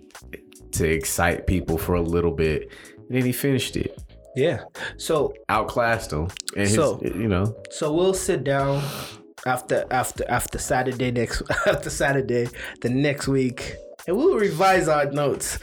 [0.74, 2.72] to excite people for a little bit.
[2.98, 3.98] And then he finished it,
[4.36, 4.60] Yeah.
[4.98, 8.84] So outclassed him, and his, So- you know, so we'll sit down
[9.46, 12.48] after after after Saturday next after Saturday
[12.82, 13.76] the next week,
[14.08, 15.58] and we'll revise our notes.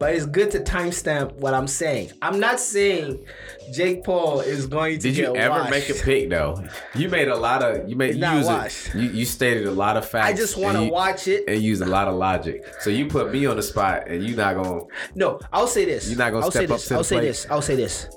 [0.00, 2.12] But it's good to timestamp what I'm saying.
[2.22, 3.22] I'm not saying
[3.70, 5.70] Jake Paul is going to Did you ever washed.
[5.70, 6.64] make a pick though?
[6.94, 10.08] You made a lot of you made you, it- you you stated a lot of
[10.08, 10.26] facts.
[10.26, 11.44] I just want to watch it.
[11.46, 12.64] and use a lot of logic.
[12.80, 14.80] So you put me on the spot, and you're not gonna.
[15.14, 16.08] No, I'll say this.
[16.08, 16.82] You're not gonna I'll step say up this.
[16.84, 17.26] to the I'll say plate?
[17.28, 17.46] this.
[17.50, 18.08] I'll say this.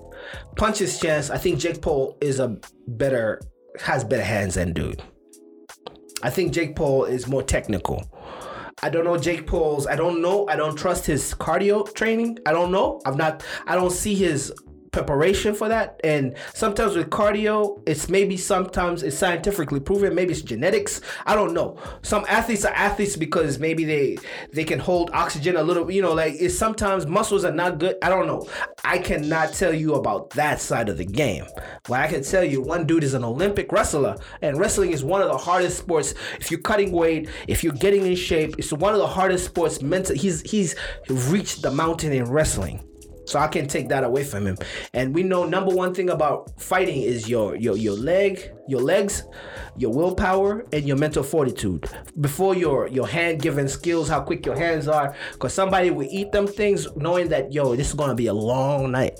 [0.55, 1.29] Punches chance.
[1.29, 2.57] I think Jake Paul is a
[2.87, 3.41] better,
[3.81, 5.03] has better hands than dude.
[6.21, 8.01] I think Jake Paul is more technical.
[8.83, 9.87] I don't know Jake Paul's.
[9.87, 10.45] I don't know.
[10.49, 12.39] I don't trust his cardio training.
[12.45, 12.99] I don't know.
[13.05, 13.41] I'm not.
[13.65, 14.51] I don't see his
[14.93, 15.99] preparation for that.
[16.03, 20.15] And sometimes with cardio, it's maybe sometimes it's scientifically proven.
[20.15, 21.01] Maybe it's genetics.
[21.25, 21.77] I don't know.
[22.03, 24.17] Some athletes are athletes because maybe they
[24.53, 25.91] they can hold oxygen a little.
[25.91, 27.97] You know, like it's sometimes muscles are not good.
[28.01, 28.47] I don't know.
[28.85, 31.45] I cannot tell you about that side of the game.
[31.89, 35.21] Well, I can tell you, one dude is an Olympic wrestler, and wrestling is one
[35.21, 36.13] of the hardest sports.
[36.39, 39.81] If you're cutting weight, if you're getting in shape, it's one of the hardest sports.
[39.81, 40.15] Mental.
[40.15, 40.75] He's he's
[41.09, 42.83] reached the mountain in wrestling.
[43.25, 44.57] So I can take that away from him.
[44.93, 49.23] And we know number one thing about fighting is your your your leg, your legs,
[49.77, 51.89] your willpower, and your mental fortitude.
[52.19, 55.15] Before your your hand giving skills, how quick your hands are.
[55.39, 58.91] Cause somebody will eat them things knowing that yo, this is gonna be a long
[58.91, 59.19] night.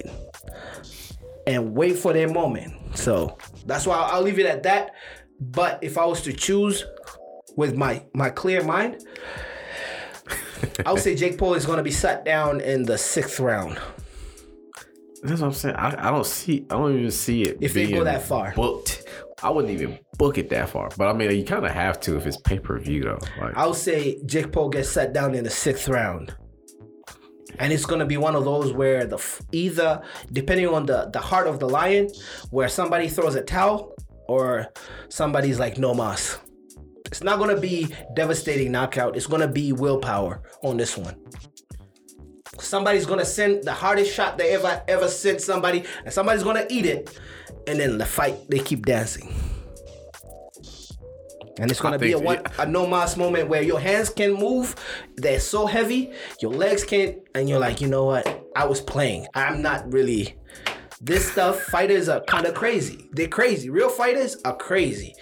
[1.46, 2.98] And wait for their moment.
[2.98, 4.92] So that's why I'll leave it at that.
[5.40, 6.86] But if I was to choose
[7.56, 9.04] with my my clear mind,
[10.86, 13.80] I would say Jake Paul is going to be sat down in the sixth round.
[15.24, 15.76] That's what I'm saying.
[15.76, 16.66] I, I don't see.
[16.70, 17.58] I don't even see it.
[17.62, 18.54] If they go that far.
[18.56, 19.06] booked,
[19.42, 20.90] I wouldn't even book it that far.
[20.98, 23.20] But I mean, you kind of have to if it's pay per view though.
[23.40, 26.36] Like, I would say Jake Paul gets set down in the sixth round.
[27.60, 30.02] And it's gonna be one of those where the either
[30.32, 32.10] depending on the the heart of the lion,
[32.50, 33.96] where somebody throws a towel
[34.28, 34.68] or
[35.10, 36.38] somebody's like no mas.
[37.06, 39.16] It's not gonna be devastating knockout.
[39.16, 41.16] It's gonna be willpower on this one.
[42.60, 46.86] Somebody's gonna send the hardest shot they ever ever sent somebody, and somebody's gonna eat
[46.86, 47.18] it,
[47.68, 49.34] and then the fight they keep dancing.
[51.60, 54.34] And it's gonna I be a one a no mas moment where your hands can
[54.34, 54.76] move,
[55.18, 58.44] they're so heavy, your legs can't, and you're like, you know what?
[58.56, 59.28] I was playing.
[59.34, 60.36] I'm not really.
[61.02, 63.10] This stuff, fighters are kind of crazy.
[63.12, 63.70] They're crazy.
[63.70, 65.16] Real fighters are crazy.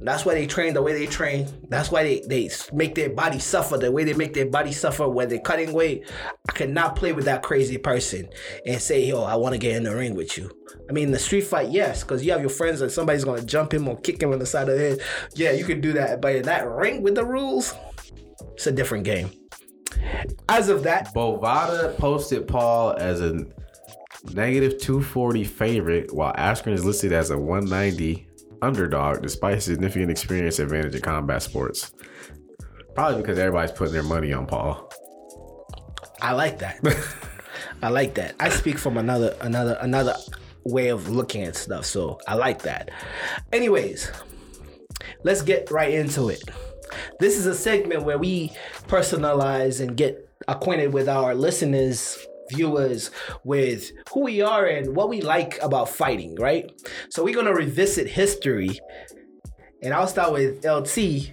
[0.00, 1.46] That's why they train the way they train.
[1.68, 5.08] That's why they, they make their body suffer the way they make their body suffer
[5.08, 6.10] when they're cutting weight.
[6.48, 8.28] I cannot play with that crazy person
[8.66, 10.50] and say, yo, I want to get in the ring with you.
[10.88, 13.46] I mean, the street fight, yes, because you have your friends and somebody's going to
[13.46, 14.98] jump him or kick him on the side of the head.
[15.34, 16.20] Yeah, you can do that.
[16.20, 17.74] But in that ring with the rules,
[18.54, 19.30] it's a different game.
[20.48, 23.44] As of that, Bovada posted Paul as a
[24.32, 28.28] negative 240 favorite, while Askren is listed as a 190
[28.62, 31.92] underdog, despite his significant experience advantage in combat sports.
[32.94, 34.90] Probably because everybody's putting their money on Paul.
[36.20, 36.78] I like that.
[37.82, 38.34] I like that.
[38.38, 40.14] I speak from another another another
[40.64, 42.90] way of looking at stuff, so I like that.
[43.52, 44.10] Anyways,
[45.24, 46.42] let's get right into it.
[47.18, 48.52] This is a segment where we
[48.86, 52.18] personalize and get acquainted with our listeners,
[52.54, 53.10] viewers,
[53.44, 56.70] with who we are and what we like about fighting, right?
[57.10, 58.78] So we're gonna revisit history,
[59.82, 61.32] and I'll start with LT.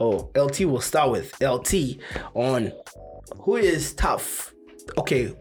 [0.00, 1.98] Oh, LT will start with LT
[2.34, 2.72] on
[3.42, 4.52] who is top f-
[4.98, 5.32] okay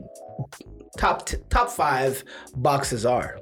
[0.97, 2.24] top t- top five
[2.57, 3.38] boxes are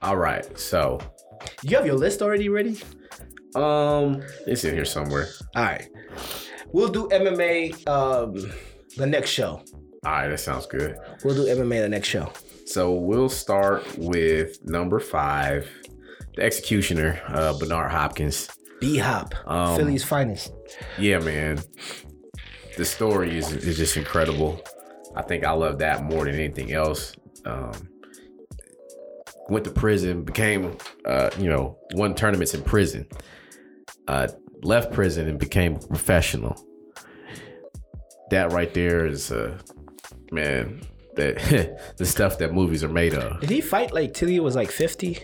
[0.00, 0.98] All right, so
[1.62, 2.80] you have your list already ready
[3.56, 5.26] um, it's in here somewhere.
[5.56, 5.88] all right
[6.72, 8.32] we'll do mma um
[8.96, 9.62] the next show
[10.04, 10.98] All right, that sounds good.
[11.22, 12.32] we'll do mma the next show
[12.66, 15.70] So we'll start with number five,
[16.34, 18.48] the executioner, uh, Bernard Hopkins.
[18.80, 20.52] b-hop Um, philly's finest
[20.98, 21.60] Yeah, man.
[22.76, 24.60] The story is, is just incredible.
[25.14, 27.14] I think I love that more than anything else.
[27.44, 27.72] Um,
[29.50, 33.06] went to prison, became, uh, you know, won tournaments in prison,
[34.08, 34.26] uh,
[34.62, 36.56] left prison and became a professional.
[38.30, 39.58] That right there is, uh,
[40.32, 40.80] man,
[41.14, 43.40] that the stuff that movies are made of.
[43.40, 45.18] did he fight like till he was like 50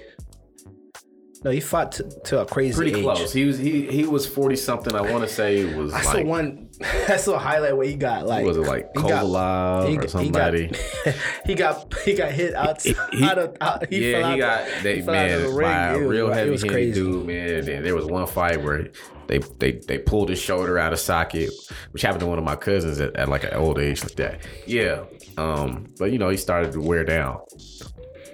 [1.44, 2.76] no he fought to, to a crazy age.
[2.76, 3.02] Pretty age.
[3.04, 3.32] close.
[3.32, 4.94] He was he he was forty something.
[4.94, 6.68] I want to say it was I saw like one.
[7.08, 10.00] I saw a highlight where he got like was it like he got- he, or
[10.02, 10.66] he somebody?
[10.68, 11.14] got
[11.46, 14.38] he got he got hit out, He- out of out, he fell yeah, out he
[14.38, 15.68] got the, they, he fell out of man the ring.
[15.68, 16.92] by a real heavy was crazy.
[17.00, 17.68] dude, man.
[17.68, 18.88] And there was one fight where
[19.26, 21.50] they they they pulled his shoulder out of socket,
[21.92, 24.40] which happened to one of my cousins at, at like an old age like that.
[24.66, 25.04] Yeah,
[25.36, 27.40] um, but you know he started to wear down.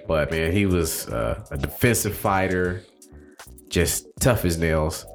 [0.07, 2.83] But man, he was uh, a defensive fighter,
[3.69, 5.05] just tough as nails.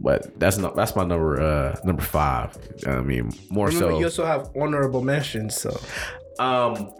[0.00, 2.56] But that's not that's my number uh number five.
[2.86, 5.56] I mean, more Remember, so you also have honorable mentions.
[5.56, 5.76] So
[6.38, 6.92] um,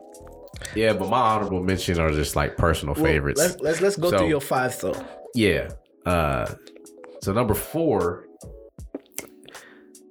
[0.75, 3.41] yeah, but my honorable mentions are just like personal Well, favorites.
[3.41, 4.97] Let's let's let's go So- through your five though.
[5.35, 5.69] yeah.
[6.05, 6.47] Uh,
[7.23, 8.27] so number four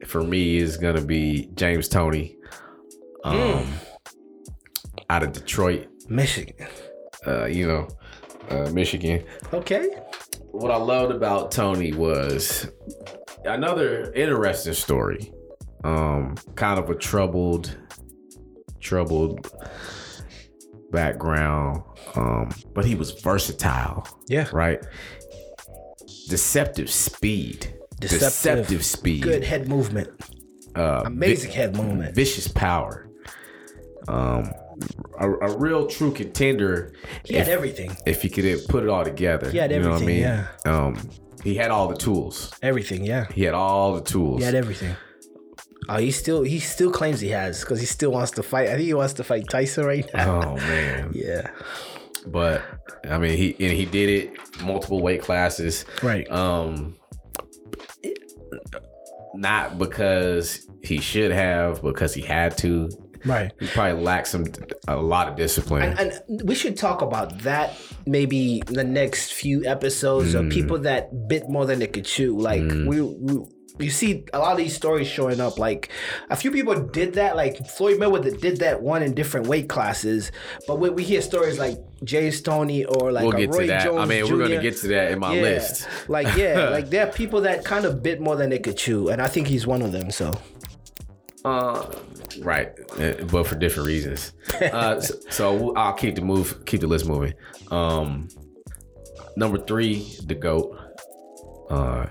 [0.05, 2.37] for me is gonna be James Toney,
[3.25, 3.65] um,
[5.09, 5.87] out of Detroit.
[6.09, 6.67] Michigan.
[7.25, 7.87] Uh, you know,
[8.49, 9.25] uh, Michigan.
[9.53, 9.89] Okay.
[10.57, 12.67] What I loved about Toney was
[13.45, 15.31] another interesting story.
[15.83, 17.77] Um, kind of a troubled,
[18.79, 19.51] troubled
[20.89, 21.83] background.
[22.15, 24.47] Um, but he was versatile, Yeah.
[24.51, 24.83] right?
[26.27, 27.75] Deceptive speed.
[27.99, 28.19] Deceptive.
[28.19, 29.21] Deceptive, speed.
[29.21, 30.09] Good head movement.
[30.75, 32.15] Uh, Amazing head movement.
[32.15, 33.07] vicious power.
[34.07, 34.51] Um,
[35.19, 36.93] a, a real true contender.
[37.25, 37.97] He had if, everything.
[38.05, 39.49] if he could put it all together.
[39.49, 40.47] He had you know what I everything, mean?
[40.65, 41.09] Um,
[41.43, 42.53] he had all the tools.
[42.61, 43.25] Everything, yeah.
[43.33, 44.39] He had all the tools.
[44.39, 44.95] He had everything.
[45.89, 48.67] Oh, he still he still claims he has because he still wants to fight.
[48.67, 50.51] I think he wants to fight Tyson right now.
[50.51, 51.11] oh man.
[51.15, 51.49] Yeah.
[52.25, 52.61] But
[53.09, 55.85] I mean, he and he did it multiple weight classes.
[56.03, 56.29] Right.
[56.29, 56.97] Um,
[59.33, 62.89] not because he should have, because he had to.
[63.25, 63.51] Right.
[63.59, 64.45] He probably lacked some
[64.87, 65.83] a lot of discipline.
[65.97, 70.45] And, and we should talk about that maybe the next few episodes Mm.
[70.47, 72.37] of people that bit more than they could chew.
[72.37, 73.45] Like we, we
[73.79, 75.59] you see a lot of these stories showing up.
[75.59, 75.89] Like
[76.31, 77.35] a few people did that.
[77.35, 80.31] Like Floyd Mayweather did that one in different weight classes.
[80.67, 83.67] But when we hear stories like James Toney or like we'll a get Roy to
[83.67, 83.83] that.
[83.83, 85.87] Jones I mean, Jr., we're gonna get to that in my yeah, list.
[86.07, 89.09] like yeah, like there are people that kind of bit more than they could chew,
[89.09, 90.09] and I think he's one of them.
[90.09, 90.39] So
[91.45, 91.85] Uh,
[92.41, 94.33] right, Uh, but for different reasons.
[94.61, 97.33] Uh, so, so I'll keep the move, keep the list moving.
[97.71, 98.27] Um,
[99.35, 100.77] number three, the goat.
[101.69, 102.05] Uh,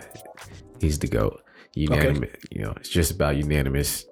[0.81, 1.43] he's the goat.
[1.75, 2.31] Unanimous.
[2.51, 4.05] You know, it's just about unanimous.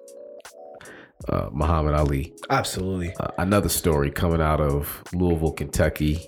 [1.29, 2.33] Uh, Muhammad Ali.
[2.49, 6.19] absolutely, Uh, another story coming out of Louisville, Kentucky.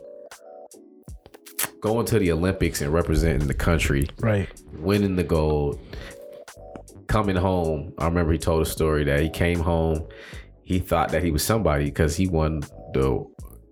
[1.81, 5.79] Going to the Olympics and representing the country right, winning the gold,
[7.07, 7.93] coming home.
[7.97, 10.07] I remember he told a story that he came home.
[10.63, 12.61] He thought that he was somebody because he won
[12.93, 13.25] the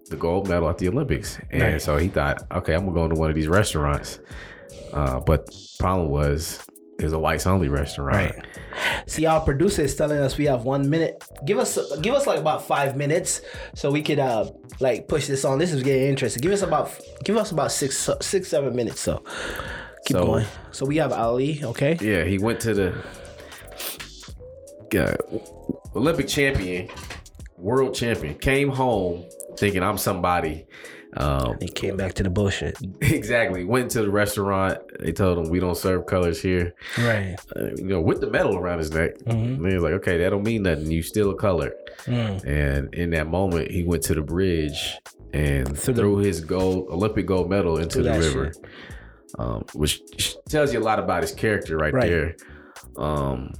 [0.09, 1.81] the gold medal at the Olympics, and Right.
[1.81, 4.19] so he thought, okay, I'm gonna go into one of these restaurants.
[4.93, 6.59] Uh, but problem was,
[6.99, 8.15] it was a whites only restaurant.
[8.15, 8.45] right.
[9.07, 11.23] See, our producer is telling us we have one minute.
[11.45, 13.41] Give us give us like about five minutes
[13.73, 15.57] so we could uh like push this on.
[15.59, 16.41] This is getting interesting.
[16.41, 16.91] Give us about
[17.23, 18.99] give us about six six seven minutes.
[19.01, 19.23] So
[20.05, 20.45] keep So- going.
[20.71, 21.61] So we have Ali.
[21.63, 21.97] Okay.
[22.01, 22.93] Yeah, he went to the
[24.95, 25.15] uh,
[25.95, 26.89] Olympic champion,
[27.57, 29.23] world champion, came home
[29.57, 30.65] thinking I'm somebody.
[31.17, 32.77] Um, He came back to the bullshit.
[33.01, 33.63] Exactly.
[33.63, 34.79] Went to the restaurant.
[34.99, 36.75] They told him we don't serve colors here.
[36.97, 37.37] Right.
[37.55, 39.11] Uh, you know, with the medal around his neck.
[39.25, 40.91] And he was like, okay, that don't mean nothing.
[40.91, 41.73] You still a color.
[42.05, 42.45] Mm.
[42.45, 44.97] And in that moment, he went to the bridge
[45.33, 48.51] and threw his gold Olympic gold medal into the river.
[49.39, 50.01] Um, which
[50.49, 52.09] tells you a lot about his character right, Right.
[52.09, 52.35] there.
[52.97, 53.53] Um,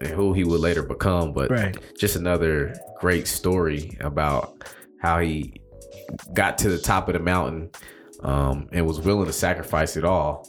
[0.00, 1.32] and who he would later become.
[1.32, 1.76] But Right.
[1.98, 4.64] just another great story about
[5.00, 5.60] how he
[6.34, 7.70] got to the top of the mountain
[8.22, 10.48] um, and was willing to sacrifice it all.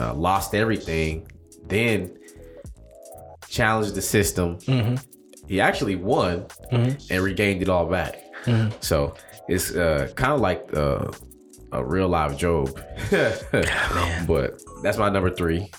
[0.00, 1.26] Uh, lost everything,
[1.66, 2.16] then
[3.48, 4.56] challenged the system.
[4.60, 4.94] Mm-hmm.
[5.46, 8.22] He actually won and regained it all back.
[8.44, 8.74] Mm-hmm.
[8.80, 9.14] So
[9.48, 11.10] it's uh, kind of like uh,
[11.72, 12.80] a real live Job.
[14.26, 15.70] but that's my number three.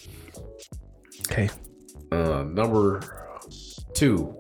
[1.30, 1.50] Okay.
[2.12, 3.02] Uh, number
[3.94, 4.36] two,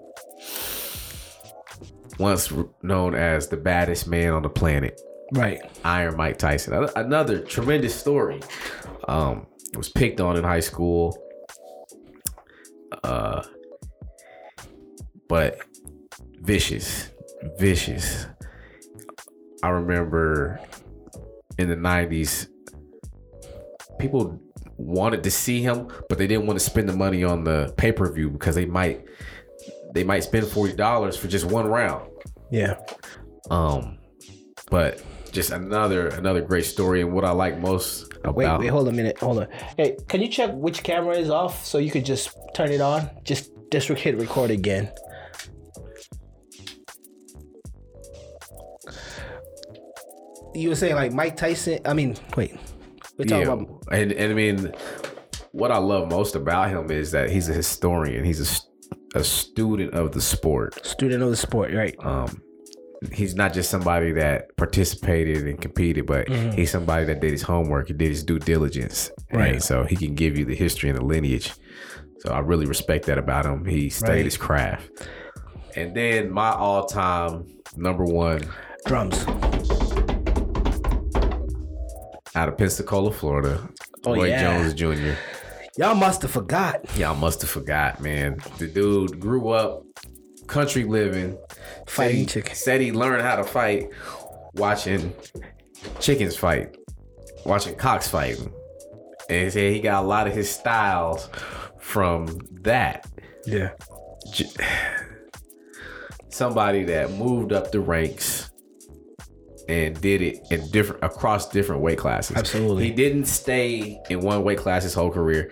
[2.19, 2.51] once
[2.81, 4.99] known as the baddest man on the planet,
[5.33, 5.61] Right.
[5.85, 6.89] Iron Mike Tyson.
[6.95, 8.41] Another tremendous story.
[9.07, 11.17] Um, was picked on in high school.
[13.03, 13.41] Uh,
[15.29, 15.59] but
[16.41, 17.09] vicious,
[17.57, 18.25] vicious.
[19.63, 20.59] I remember
[21.57, 22.47] in the '90s,
[23.97, 24.37] people
[24.81, 27.91] wanted to see him, but they didn't want to spend the money on the pay
[27.91, 29.05] per view because they might
[29.93, 32.09] they might spend forty dollars for just one round.
[32.49, 32.79] Yeah.
[33.49, 33.97] Um,
[34.69, 38.87] but just another another great story, and what I like most about Wait, wait, hold
[38.87, 39.17] a minute.
[39.19, 39.47] Hold on.
[39.77, 43.09] Hey, can you check which camera is off so you could just turn it on?
[43.23, 44.91] Just just hit record again.
[50.53, 51.79] You were saying like Mike Tyson.
[51.85, 52.57] I mean, wait.
[53.29, 54.73] Yeah, about and and I mean,
[55.51, 58.23] what I love most about him is that he's a historian.
[58.23, 60.85] He's a a student of the sport.
[60.85, 61.95] student of the sport, right?
[61.99, 62.41] Um,
[63.11, 67.87] he's not just somebody that participated and competed, but he's somebody that did his homework.
[67.87, 69.53] He did his due diligence, Right.
[69.53, 71.51] And so he can give you the history and the lineage.
[72.19, 73.65] So I really respect that about him.
[73.65, 74.25] He stayed Right.
[74.25, 74.89] his craft.
[75.75, 78.41] And then my all-time number one
[78.85, 79.25] Drums.
[82.41, 83.69] Out of Pensacola, Florida,
[84.03, 84.41] Oh, Roy yeah.
[84.57, 85.13] Jones Jr.
[85.77, 86.83] Y'all must have forgot.
[86.97, 88.39] Y'all must have forgot, man.
[88.57, 89.83] The dude grew up
[90.47, 91.37] country living,
[91.85, 92.57] Fighting said he, chickens.
[92.57, 93.89] Said he learned how to fight
[94.55, 95.13] watching
[95.99, 96.75] chickens fight,
[97.45, 98.51] watching cocks fighting,
[99.29, 101.29] and he said he got a lot of his styles
[101.77, 102.25] from
[102.63, 103.05] that.
[103.45, 103.69] Yeah.
[106.29, 108.50] Somebody that moved up the ranks
[109.71, 112.35] and did it in different across different weight classes.
[112.35, 112.85] Absolutely.
[112.85, 115.51] He didn't stay in one weight class his whole career.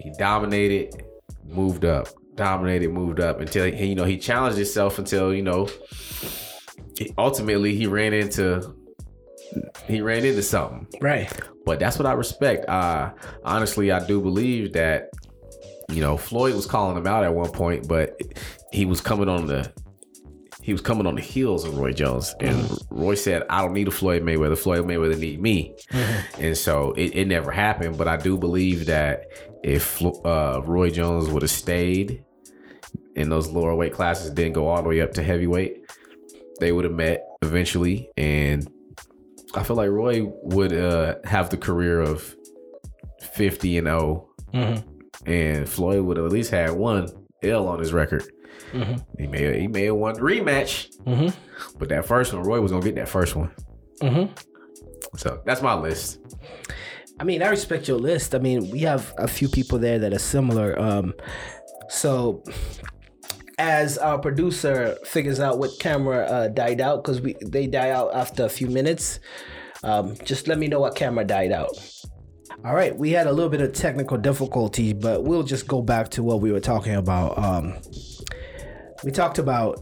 [0.00, 1.02] He dominated,
[1.44, 5.68] moved up, dominated, moved up until he, you know he challenged himself until you know
[7.18, 8.74] ultimately he ran into
[9.86, 10.86] he ran into something.
[11.00, 11.30] Right.
[11.64, 12.68] But that's what I respect.
[12.68, 13.12] Uh
[13.44, 15.10] honestly, I do believe that
[15.88, 18.20] you know Floyd was calling him out at one point, but
[18.72, 19.72] he was coming on the
[20.64, 23.86] he was coming on the heels of Roy Jones, and Roy said, "I don't need
[23.86, 24.56] a Floyd Mayweather.
[24.56, 25.76] Floyd Mayweather need me,"
[26.38, 27.98] and so it, it never happened.
[27.98, 29.26] But I do believe that
[29.62, 32.24] if uh, Roy Jones would have stayed
[33.14, 35.84] in those lower weight classes, didn't go all the way up to heavyweight,
[36.60, 38.66] they would have met eventually, and
[39.54, 42.34] I feel like Roy would uh, have the career of
[43.20, 44.30] fifty and 0
[45.26, 47.10] and Floyd would have at least had one
[47.42, 48.24] L on his record.
[49.18, 50.88] He may he may have won the rematch,
[51.78, 53.50] but that first one, Roy was gonna get that first one.
[55.16, 56.18] So that's my list.
[57.20, 58.34] I mean, I respect your list.
[58.34, 60.76] I mean, we have a few people there that are similar.
[60.78, 61.14] Um,
[61.88, 62.42] so
[63.58, 68.12] as our producer figures out what camera uh, died out, because we they die out
[68.14, 69.20] after a few minutes,
[69.84, 71.70] um, just let me know what camera died out.
[72.64, 76.08] All right, we had a little bit of technical difficulty, but we'll just go back
[76.10, 77.38] to what we were talking about.
[77.38, 77.74] Um,
[79.04, 79.80] we talked about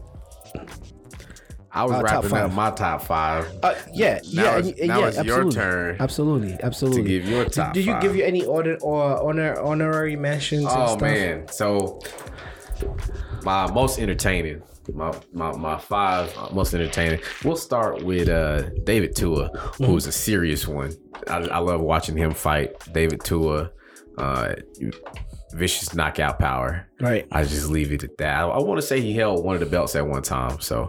[1.75, 3.47] I was Uh, wrapping up my top five.
[3.63, 5.51] Uh, yeah, Now yeah, it's- and- now yeah, it's your absolutely.
[5.55, 7.01] turn Absolutely, absolutely.
[7.01, 10.65] To give your top Did, did you give you any order or honor honorary mentions?
[10.65, 11.01] and Oh stuff?
[11.01, 11.99] man, so
[13.43, 14.61] my most entertaining,
[14.93, 17.19] my my my five most entertaining.
[17.43, 19.47] We'll start with uh David Tua,
[19.77, 20.91] who's a serious one.
[21.27, 22.75] I, I love watching him fight.
[22.93, 23.71] David Tua,
[24.19, 24.53] uh,
[25.53, 26.87] vicious knockout power.
[26.99, 27.27] Right.
[27.31, 28.41] I just leave it at that.
[28.41, 30.59] I, I want to say he held one of the belts at one time.
[30.59, 30.87] So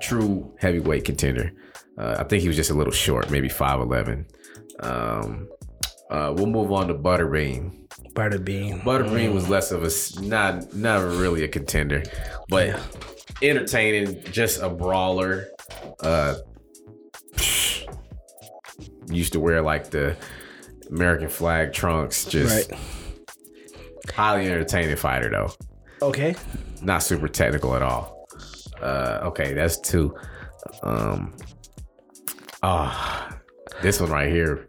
[0.00, 1.52] true heavyweight contender.
[1.98, 4.26] Uh, I think he was just a little short, maybe five eleven.
[4.80, 5.48] Um,
[6.10, 7.86] uh, we'll move on to Butterbean.
[8.14, 8.82] Butterbean.
[8.82, 9.90] Butterbean was less of a
[10.22, 12.02] not not really a contender,
[12.48, 12.80] but
[13.42, 15.48] entertaining, just a brawler.
[16.00, 16.36] Uh,
[19.08, 20.16] used to wear like the
[20.88, 22.80] American flag trunks, just Right.
[24.14, 25.52] Highly entertaining fighter though.
[26.06, 26.34] Okay.
[26.82, 28.26] Not super technical at all.
[28.80, 30.14] Uh, okay, that's two.
[30.82, 31.34] Um,
[32.62, 33.36] ah,
[33.82, 34.68] this one right here,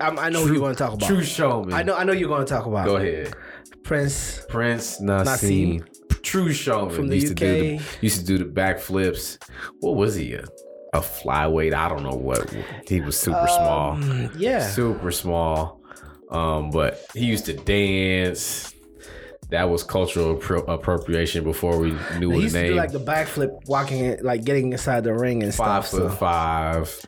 [0.00, 1.06] I'm, I know who you want to talk about.
[1.06, 1.72] true showman.
[1.74, 1.94] I know.
[1.94, 2.86] I know you're going to talk about.
[2.86, 3.34] Go ahead.
[3.82, 4.44] Prince.
[4.48, 5.84] Prince Naseem,
[6.22, 7.46] true showman From the used to do
[7.76, 7.80] UK.
[7.80, 9.38] the used to do the backflips.
[9.80, 10.34] What was he?
[10.34, 10.44] A,
[10.92, 11.74] a flyweight?
[11.74, 12.54] I don't know what.
[12.86, 14.66] He was super small, Mm, yeah.
[14.68, 15.77] super small.
[16.30, 18.74] Um, but he used to dance.
[19.50, 22.76] That was cultural appro- appropriation before we knew he his used name.
[22.76, 26.00] like the backflip, walking, it, like getting inside the ring and five stuff.
[26.02, 27.00] foot so- five.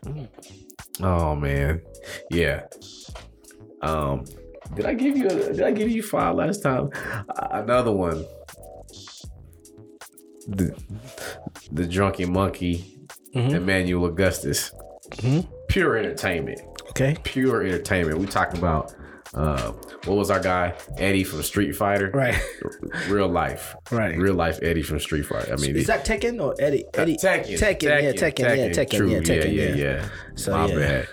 [1.03, 1.83] Oh man,
[2.31, 2.63] yeah.
[3.83, 4.25] Um,
[4.75, 5.27] did I give you?
[5.27, 6.89] A, did I give you five last time?
[6.95, 8.25] Uh, another one.
[10.49, 10.75] The
[11.73, 12.97] the drunken monkey,
[13.35, 13.55] Mm-hmm.
[13.55, 14.73] Emmanuel Augustus.
[15.69, 16.61] Pure entertainment.
[16.91, 17.17] Okay.
[17.23, 18.19] Pure entertainment.
[18.19, 18.93] We talking about.
[19.33, 19.73] Uh,
[20.07, 22.11] what was our guy Eddie from Street Fighter?
[22.13, 22.35] Right.
[23.09, 24.17] Real life, Right.
[24.17, 25.53] Real life Eddie from Street Fighter.
[25.53, 26.85] I mean, Is that Tekken or Eddie?
[26.95, 27.17] Eddie.
[27.17, 27.83] Tekken, Tekken.
[28.03, 28.13] Yeah.
[28.13, 28.57] Tekken.
[28.57, 28.69] Yeah.
[28.71, 28.97] Tekken.
[28.97, 29.09] True.
[29.11, 29.19] Yeah.
[29.21, 29.45] Tekken.
[29.55, 29.75] yeah, Yeah.
[29.75, 30.09] yeah, yeah.
[30.35, 30.75] So, My yeah.
[30.79, 31.09] bad.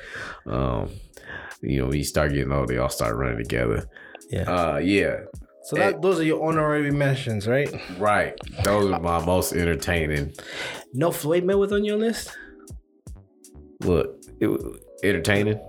[0.51, 0.89] Um,
[1.61, 3.87] you know, when you start getting old, they all start running together.
[4.31, 4.43] Yeah.
[4.43, 5.17] Uh, yeah,
[5.63, 7.69] So that those are your honorary mentions, right?
[7.99, 8.33] right.
[8.63, 10.33] Those are my most entertaining.
[10.93, 12.35] No Floyd Mayweather on your list.
[13.81, 14.49] Look, it
[15.03, 15.59] entertaining.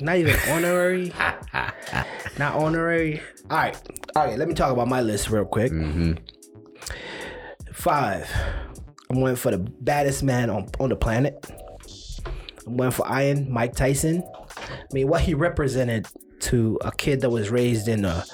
[0.00, 1.12] Not even honorary.
[2.38, 3.20] Not honorary.
[3.50, 3.76] All right.
[4.16, 4.38] All right.
[4.38, 5.72] Let me talk about my list real quick.
[5.72, 6.14] Mm-hmm.
[7.72, 8.28] Five.
[9.10, 11.46] I'm going for the baddest man on, on the planet.
[12.66, 14.24] I'm going for Iron Mike Tyson.
[14.58, 16.06] I mean, what he represented
[16.40, 18.28] to a kid that was raised in the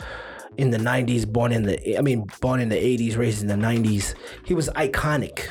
[0.56, 3.54] in the 90s, born in the I mean, born in the 80s, raised in the
[3.54, 4.14] 90s.
[4.44, 5.48] He was iconic.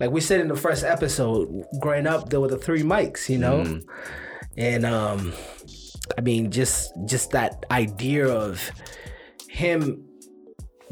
[0.00, 3.38] Like we said in the first episode, growing up, there were the three mics, you
[3.38, 3.80] know,
[4.56, 5.32] and um,
[6.16, 8.70] I mean, just just that idea of
[9.48, 10.04] him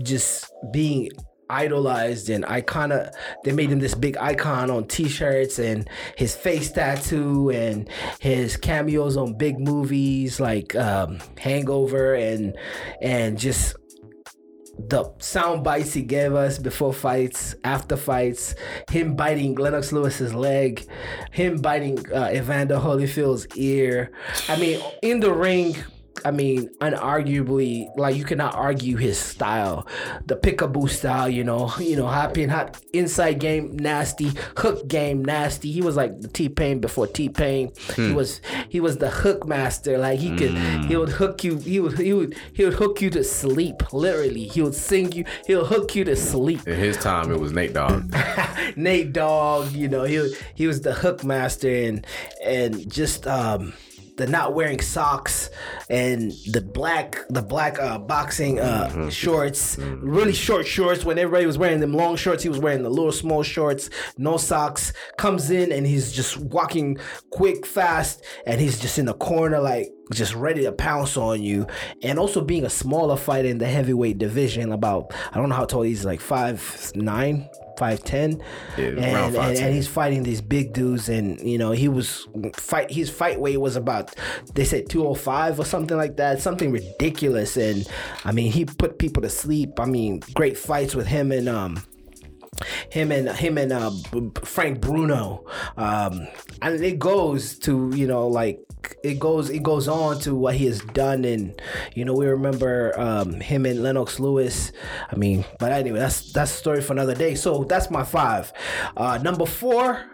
[0.02, 1.10] just being
[1.50, 2.90] idolized and icon
[3.44, 5.86] they made him this big icon on t-shirts and
[6.16, 7.90] his face tattoo and
[8.20, 12.56] his cameos on big movies like um hangover and
[13.02, 13.76] and just
[14.88, 18.54] the sound bites he gave us before fights, after fights,
[18.90, 20.86] him biting Lennox Lewis's leg,
[21.30, 24.10] him biting uh, Evander Holyfield's ear.
[24.48, 25.76] I mean, in the ring,
[26.24, 29.86] I mean, unarguably, like you cannot argue his style,
[30.26, 31.28] the peekaboo style.
[31.28, 35.70] You know, you know, hopping, hot inside game, nasty hook game, nasty.
[35.70, 37.72] He was like the T Pain before T Pain.
[37.96, 39.98] He was he was the hook master.
[39.98, 40.56] Like he could
[40.86, 41.58] he would hook you.
[41.58, 43.92] He would he would he would hook you to sleep.
[43.92, 45.24] Literally, he would sing you.
[45.46, 46.66] He'll hook you to sleep.
[46.66, 48.14] In his time, it was Nate Dogg.
[48.76, 52.06] Nate Dogg, you know, he he was the hook master and
[52.44, 53.72] and just um
[54.22, 55.50] the not wearing socks
[55.90, 59.76] and the black the black uh boxing uh shorts.
[59.78, 61.04] Really short shorts.
[61.04, 64.36] When everybody was wearing them long shorts he was wearing the little small shorts no
[64.36, 64.92] socks.
[65.18, 66.98] Comes in and he's just walking
[67.30, 71.66] quick fast and he's just in the corner like just ready to pounce on you.
[72.02, 75.64] And also being a smaller fighter in the heavyweight division about i don't know how
[75.64, 77.48] tall he's like five nine
[77.82, 78.40] five ten,
[78.78, 82.90] Yeah, and, and, and he's fighting these big dudes, and you know he was fight.
[82.90, 84.14] His fight weight was about
[84.54, 87.56] they said two hundred five or something like that, something ridiculous.
[87.56, 87.86] And
[88.24, 89.80] I mean, he put people to sleep.
[89.80, 91.82] I mean, great fights with him and um
[92.90, 93.90] him and him and uh,
[94.44, 95.44] Frank Bruno,
[95.76, 96.26] um,
[96.60, 98.60] and it goes to you know like
[99.02, 101.60] it goes it goes on to what he has done, and
[101.94, 104.72] you know we remember um, him and Lennox Lewis.
[105.10, 107.34] I mean, but anyway, that's that's a story for another day.
[107.34, 108.52] So that's my five.
[108.96, 110.06] Uh, number four.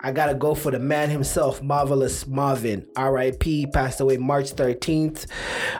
[0.00, 2.86] I gotta go for the man himself, Marvelous Marvin.
[2.96, 3.66] R.I.P.
[3.68, 5.26] Passed away March 13th.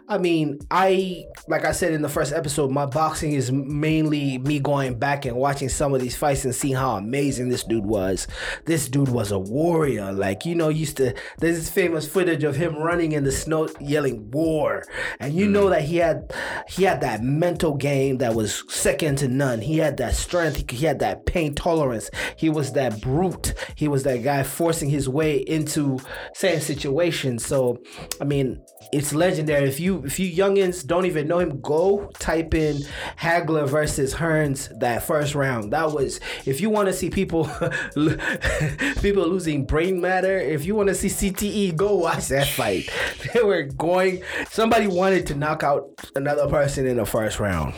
[0.08, 4.58] I mean, I like I said in the first episode, my boxing is mainly me
[4.58, 8.26] going back and watching some of these fights and seeing how amazing this dude was.
[8.64, 10.12] This dude was a warrior.
[10.12, 13.68] Like, you know, used to there's this famous footage of him running in the snow
[13.80, 14.84] yelling war.
[15.20, 15.70] And you know mm.
[15.70, 16.34] that he had
[16.68, 19.60] he had that mental game that was second to none.
[19.60, 22.10] He had that strength, he had that pain tolerance.
[22.36, 23.54] He was that brute.
[23.76, 25.98] He was that guy forcing his way into
[26.34, 27.44] certain situations.
[27.44, 27.78] So,
[28.20, 28.60] I mean,
[28.92, 29.68] it's legendary.
[29.68, 32.78] If you if you youngins don't even know him, go type in
[33.18, 35.72] Hagler versus Hearns that first round.
[35.72, 37.44] That was if you want to see people
[39.00, 40.38] people losing brain matter.
[40.38, 42.88] If you want to see CTE, go watch that fight.
[43.34, 44.22] They were going.
[44.50, 47.74] Somebody wanted to knock out another person in the first round.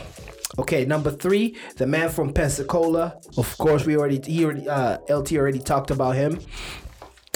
[0.59, 3.17] Okay, number three, the man from Pensacola.
[3.37, 6.39] Of course, we already he already uh, LT already talked about him.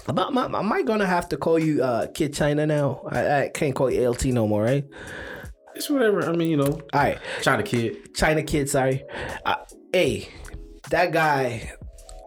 [0.08, 3.02] About my, am I gonna have to call you uh, Kid China now?
[3.10, 4.86] I, I can't call you LT no more, right?
[5.76, 6.30] It's whatever.
[6.30, 8.14] I mean, you know, All right, China kid.
[8.16, 8.70] China Kid.
[8.70, 9.04] Sorry.
[9.46, 9.56] Uh,
[9.92, 10.30] hey,
[10.90, 11.74] that guy,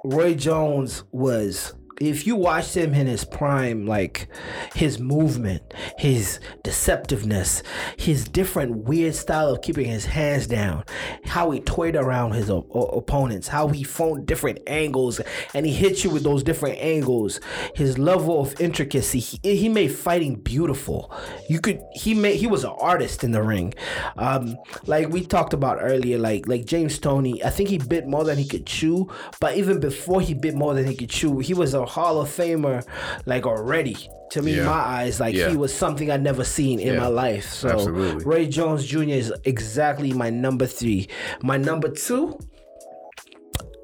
[0.04, 1.74] Roy Jones was.
[2.00, 4.28] If you watched him in his prime, like
[4.74, 7.62] his movement, his deceptiveness,
[7.96, 10.84] his different weird style of keeping his hands down,
[11.24, 15.20] how he toyed around his o- o- opponents, how he found different angles
[15.54, 17.40] and he hit you with those different angles,
[17.74, 21.12] his level of intricacy, he, he made fighting beautiful.
[21.48, 23.74] You could he made he was an artist in the ring.
[24.16, 28.22] Um, like we talked about earlier, like like James Toney, I think he bit more
[28.22, 29.08] than he could chew,
[29.40, 32.28] but even before he bit more than he could chew, he was a Hall of
[32.28, 32.84] Famer
[33.26, 33.96] like already.
[34.32, 34.64] To me, Yeah.
[34.66, 35.48] my eyes, like Yeah.
[35.48, 37.00] he was something I'd never seen in Yeah.
[37.00, 37.50] my life.
[37.50, 38.24] So Absolutely.
[38.24, 39.14] Ray Jones Jr.
[39.14, 41.08] is exactly my number three.
[41.42, 42.38] My number two,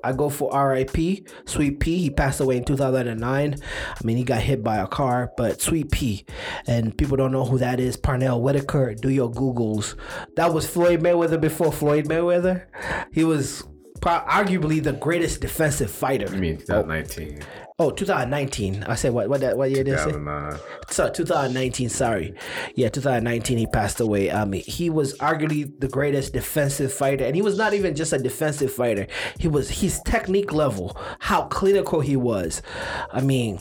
[0.02, 1.96] I go for RIP, Sweet P.
[1.96, 3.56] He passed away in 2009.
[3.98, 6.26] I mean, he got hit by a car, but Sweet P.
[6.66, 7.96] And people don't know who that is.
[7.96, 8.94] Pernell Whitaker.
[8.94, 9.94] Do your Googles.
[10.36, 12.64] That was Floyd Mayweather before Floyd Mayweather.
[13.12, 13.64] He was
[14.02, 16.26] arguably the greatest defensive fighter.
[16.30, 17.38] I mean, 2019,
[17.76, 18.84] Oh, 2019.
[18.84, 19.28] I said what?
[19.28, 19.40] What?
[19.40, 20.12] That, what year did I say?
[20.12, 20.60] 2009.
[20.90, 22.34] So 2019, sorry.
[22.76, 24.30] Yeah, 2019 he passed away.
[24.30, 28.18] Um he was arguably the greatest defensive fighter and he was not even just a
[28.18, 29.08] defensive fighter.
[29.40, 32.62] He was his technique level, how clinical he was.
[33.10, 33.58] I mean,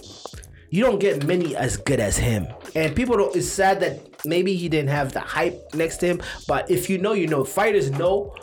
[0.69, 2.45] you don't get many as good as him.
[2.75, 6.21] And people don't it's sad that maybe he didn't have the hype next to him,
[6.47, 7.43] but if you know, you know.
[7.43, 8.35] Fighters know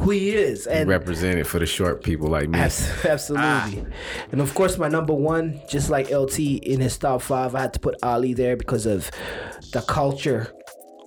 [0.00, 2.58] who he is and Represented for the short people like me.
[2.58, 3.46] Abs- Absolutely.
[3.46, 3.70] Ah.
[4.30, 7.74] And of course, my number one, just like LT in his top five, I had
[7.74, 9.10] to put Ali there because of
[9.72, 10.52] the culture.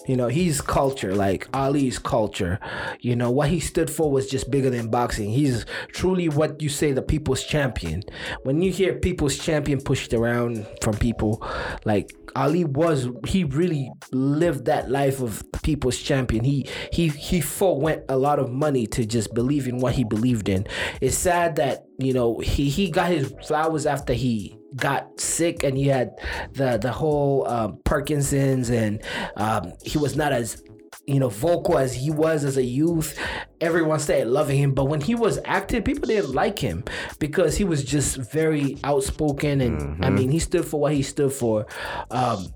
[0.08, 2.60] You know, he's culture, like Ali's culture.
[3.00, 5.32] You know, what he stood for was just bigger than boxing.
[5.32, 8.04] He's truly what you say the people's champion.
[8.44, 11.42] When you hear people's champion pushed around from people,
[11.86, 16.46] like Ali was, he really lived that life of people's champion.
[16.46, 20.48] He he he forewent a lot of money to just believe in what he believed
[20.48, 20.68] in.
[21.02, 25.76] It's sad that you know he he got his flowers after he got sick and
[25.78, 26.12] he had
[26.54, 29.02] the the whole um, Parkinson's and
[29.36, 30.62] um, he was not as
[31.08, 33.16] you know, vocal as he was as a youth,
[33.62, 34.74] everyone started loving him.
[34.74, 36.84] But when he was acting, people didn't like him
[37.20, 40.04] because he was just very outspoken, and mm-hmm.
[40.04, 41.68] I mean, he stood for what he stood for.
[42.10, 42.48] Um,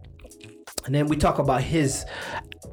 [0.85, 2.05] and then we talk about his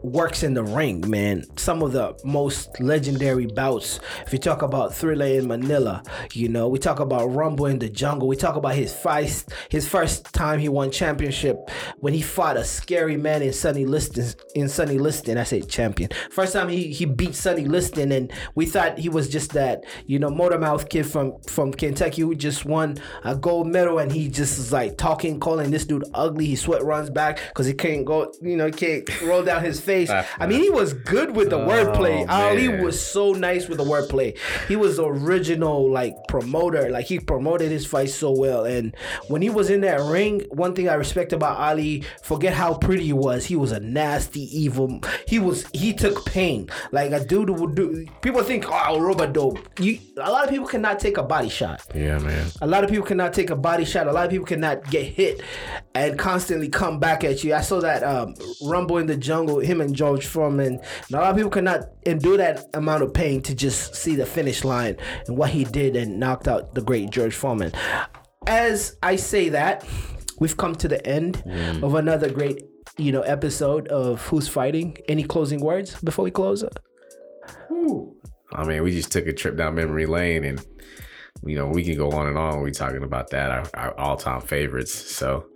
[0.02, 1.44] works in the ring, man.
[1.56, 4.00] Some of the most legendary bouts.
[4.26, 6.02] If you talk about Thrilla in Manila,
[6.32, 8.28] you know, we talk about Rumble in the Jungle.
[8.28, 11.56] We talk about his fight, his first time he won championship
[11.98, 14.26] when he fought a scary man in Sonny Liston.
[14.54, 16.10] In Sonny Liston, I say champion.
[16.30, 20.18] First time he he beat Sonny Liston, and we thought he was just that, you
[20.18, 24.28] know, motor mouth kid from from Kentucky who just won a gold medal, and he
[24.28, 26.46] just is like talking, calling this dude ugly.
[26.46, 30.10] He sweat runs back because he can't go, you know, can't roll down his face.
[30.38, 32.28] I mean, he was good with the oh, wordplay.
[32.28, 34.36] Ali was so nice with the wordplay.
[34.68, 36.90] He was original like promoter.
[36.90, 38.64] Like he promoted his fight so well.
[38.64, 38.94] And
[39.28, 43.04] when he was in that ring, one thing I respect about Ali, forget how pretty
[43.04, 43.44] he was.
[43.44, 45.00] He was a nasty, evil.
[45.26, 46.68] He was he took pain.
[46.92, 48.06] Like a dude would do.
[48.20, 49.58] People think, oh, rope-a-dope.
[49.80, 51.82] You a lot of people cannot take a body shot.
[51.94, 52.46] Yeah, man.
[52.60, 54.06] A lot of people cannot take a body shot.
[54.06, 55.42] A lot of people cannot get hit
[55.94, 57.54] and constantly come back at you.
[57.54, 59.60] I saw that um, Rumble in the Jungle.
[59.60, 60.66] Him and George Foreman.
[60.66, 64.26] And a lot of people cannot endure that amount of pain to just see the
[64.26, 67.72] finish line and what he did and knocked out the great George Foreman.
[68.46, 69.86] As I say that,
[70.38, 71.82] we've come to the end mm.
[71.82, 72.62] of another great,
[72.96, 74.96] you know, episode of Who's Fighting.
[75.08, 76.64] Any closing words before we close?
[78.52, 80.64] I mean, we just took a trip down memory lane and
[81.44, 82.62] you know, we can go on and on.
[82.62, 84.92] We talking about that, our, our all time favorites.
[84.92, 85.46] So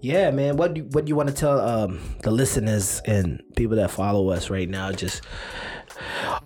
[0.00, 0.56] yeah, man.
[0.56, 4.30] What do what do you want to tell um, the listeners and people that follow
[4.30, 4.92] us right now?
[4.92, 5.22] Just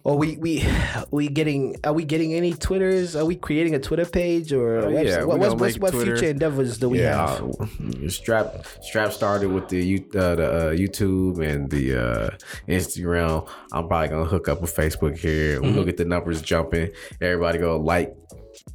[0.04, 0.66] or we we
[1.10, 3.14] we getting are we getting any twitters?
[3.14, 6.78] Are we creating a twitter page or uh, yeah, what, what's, what's, what future endeavors
[6.78, 7.60] do we yeah, have?
[7.60, 12.30] uh, strap strap started with the uh, the uh, youtube and the uh,
[12.68, 13.48] instagram.
[13.72, 15.60] I'm probably gonna hook up with facebook here.
[15.60, 15.74] We're mm-hmm.
[15.74, 16.90] gonna get the numbers jumping.
[17.20, 18.16] Everybody go like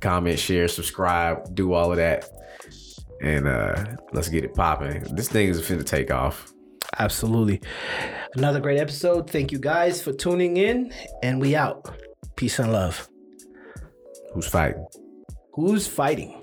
[0.01, 2.29] comment share subscribe do all of that
[3.21, 5.03] and uh let's get it popping.
[5.15, 6.53] This thing is finna take off.
[6.99, 7.61] Absolutely.
[8.35, 9.29] Another great episode.
[9.29, 11.93] Thank you guys for tuning in, and we out.
[12.35, 13.07] Peace and love.
[14.33, 14.85] Who's fighting?
[15.53, 16.36] Who's fighting?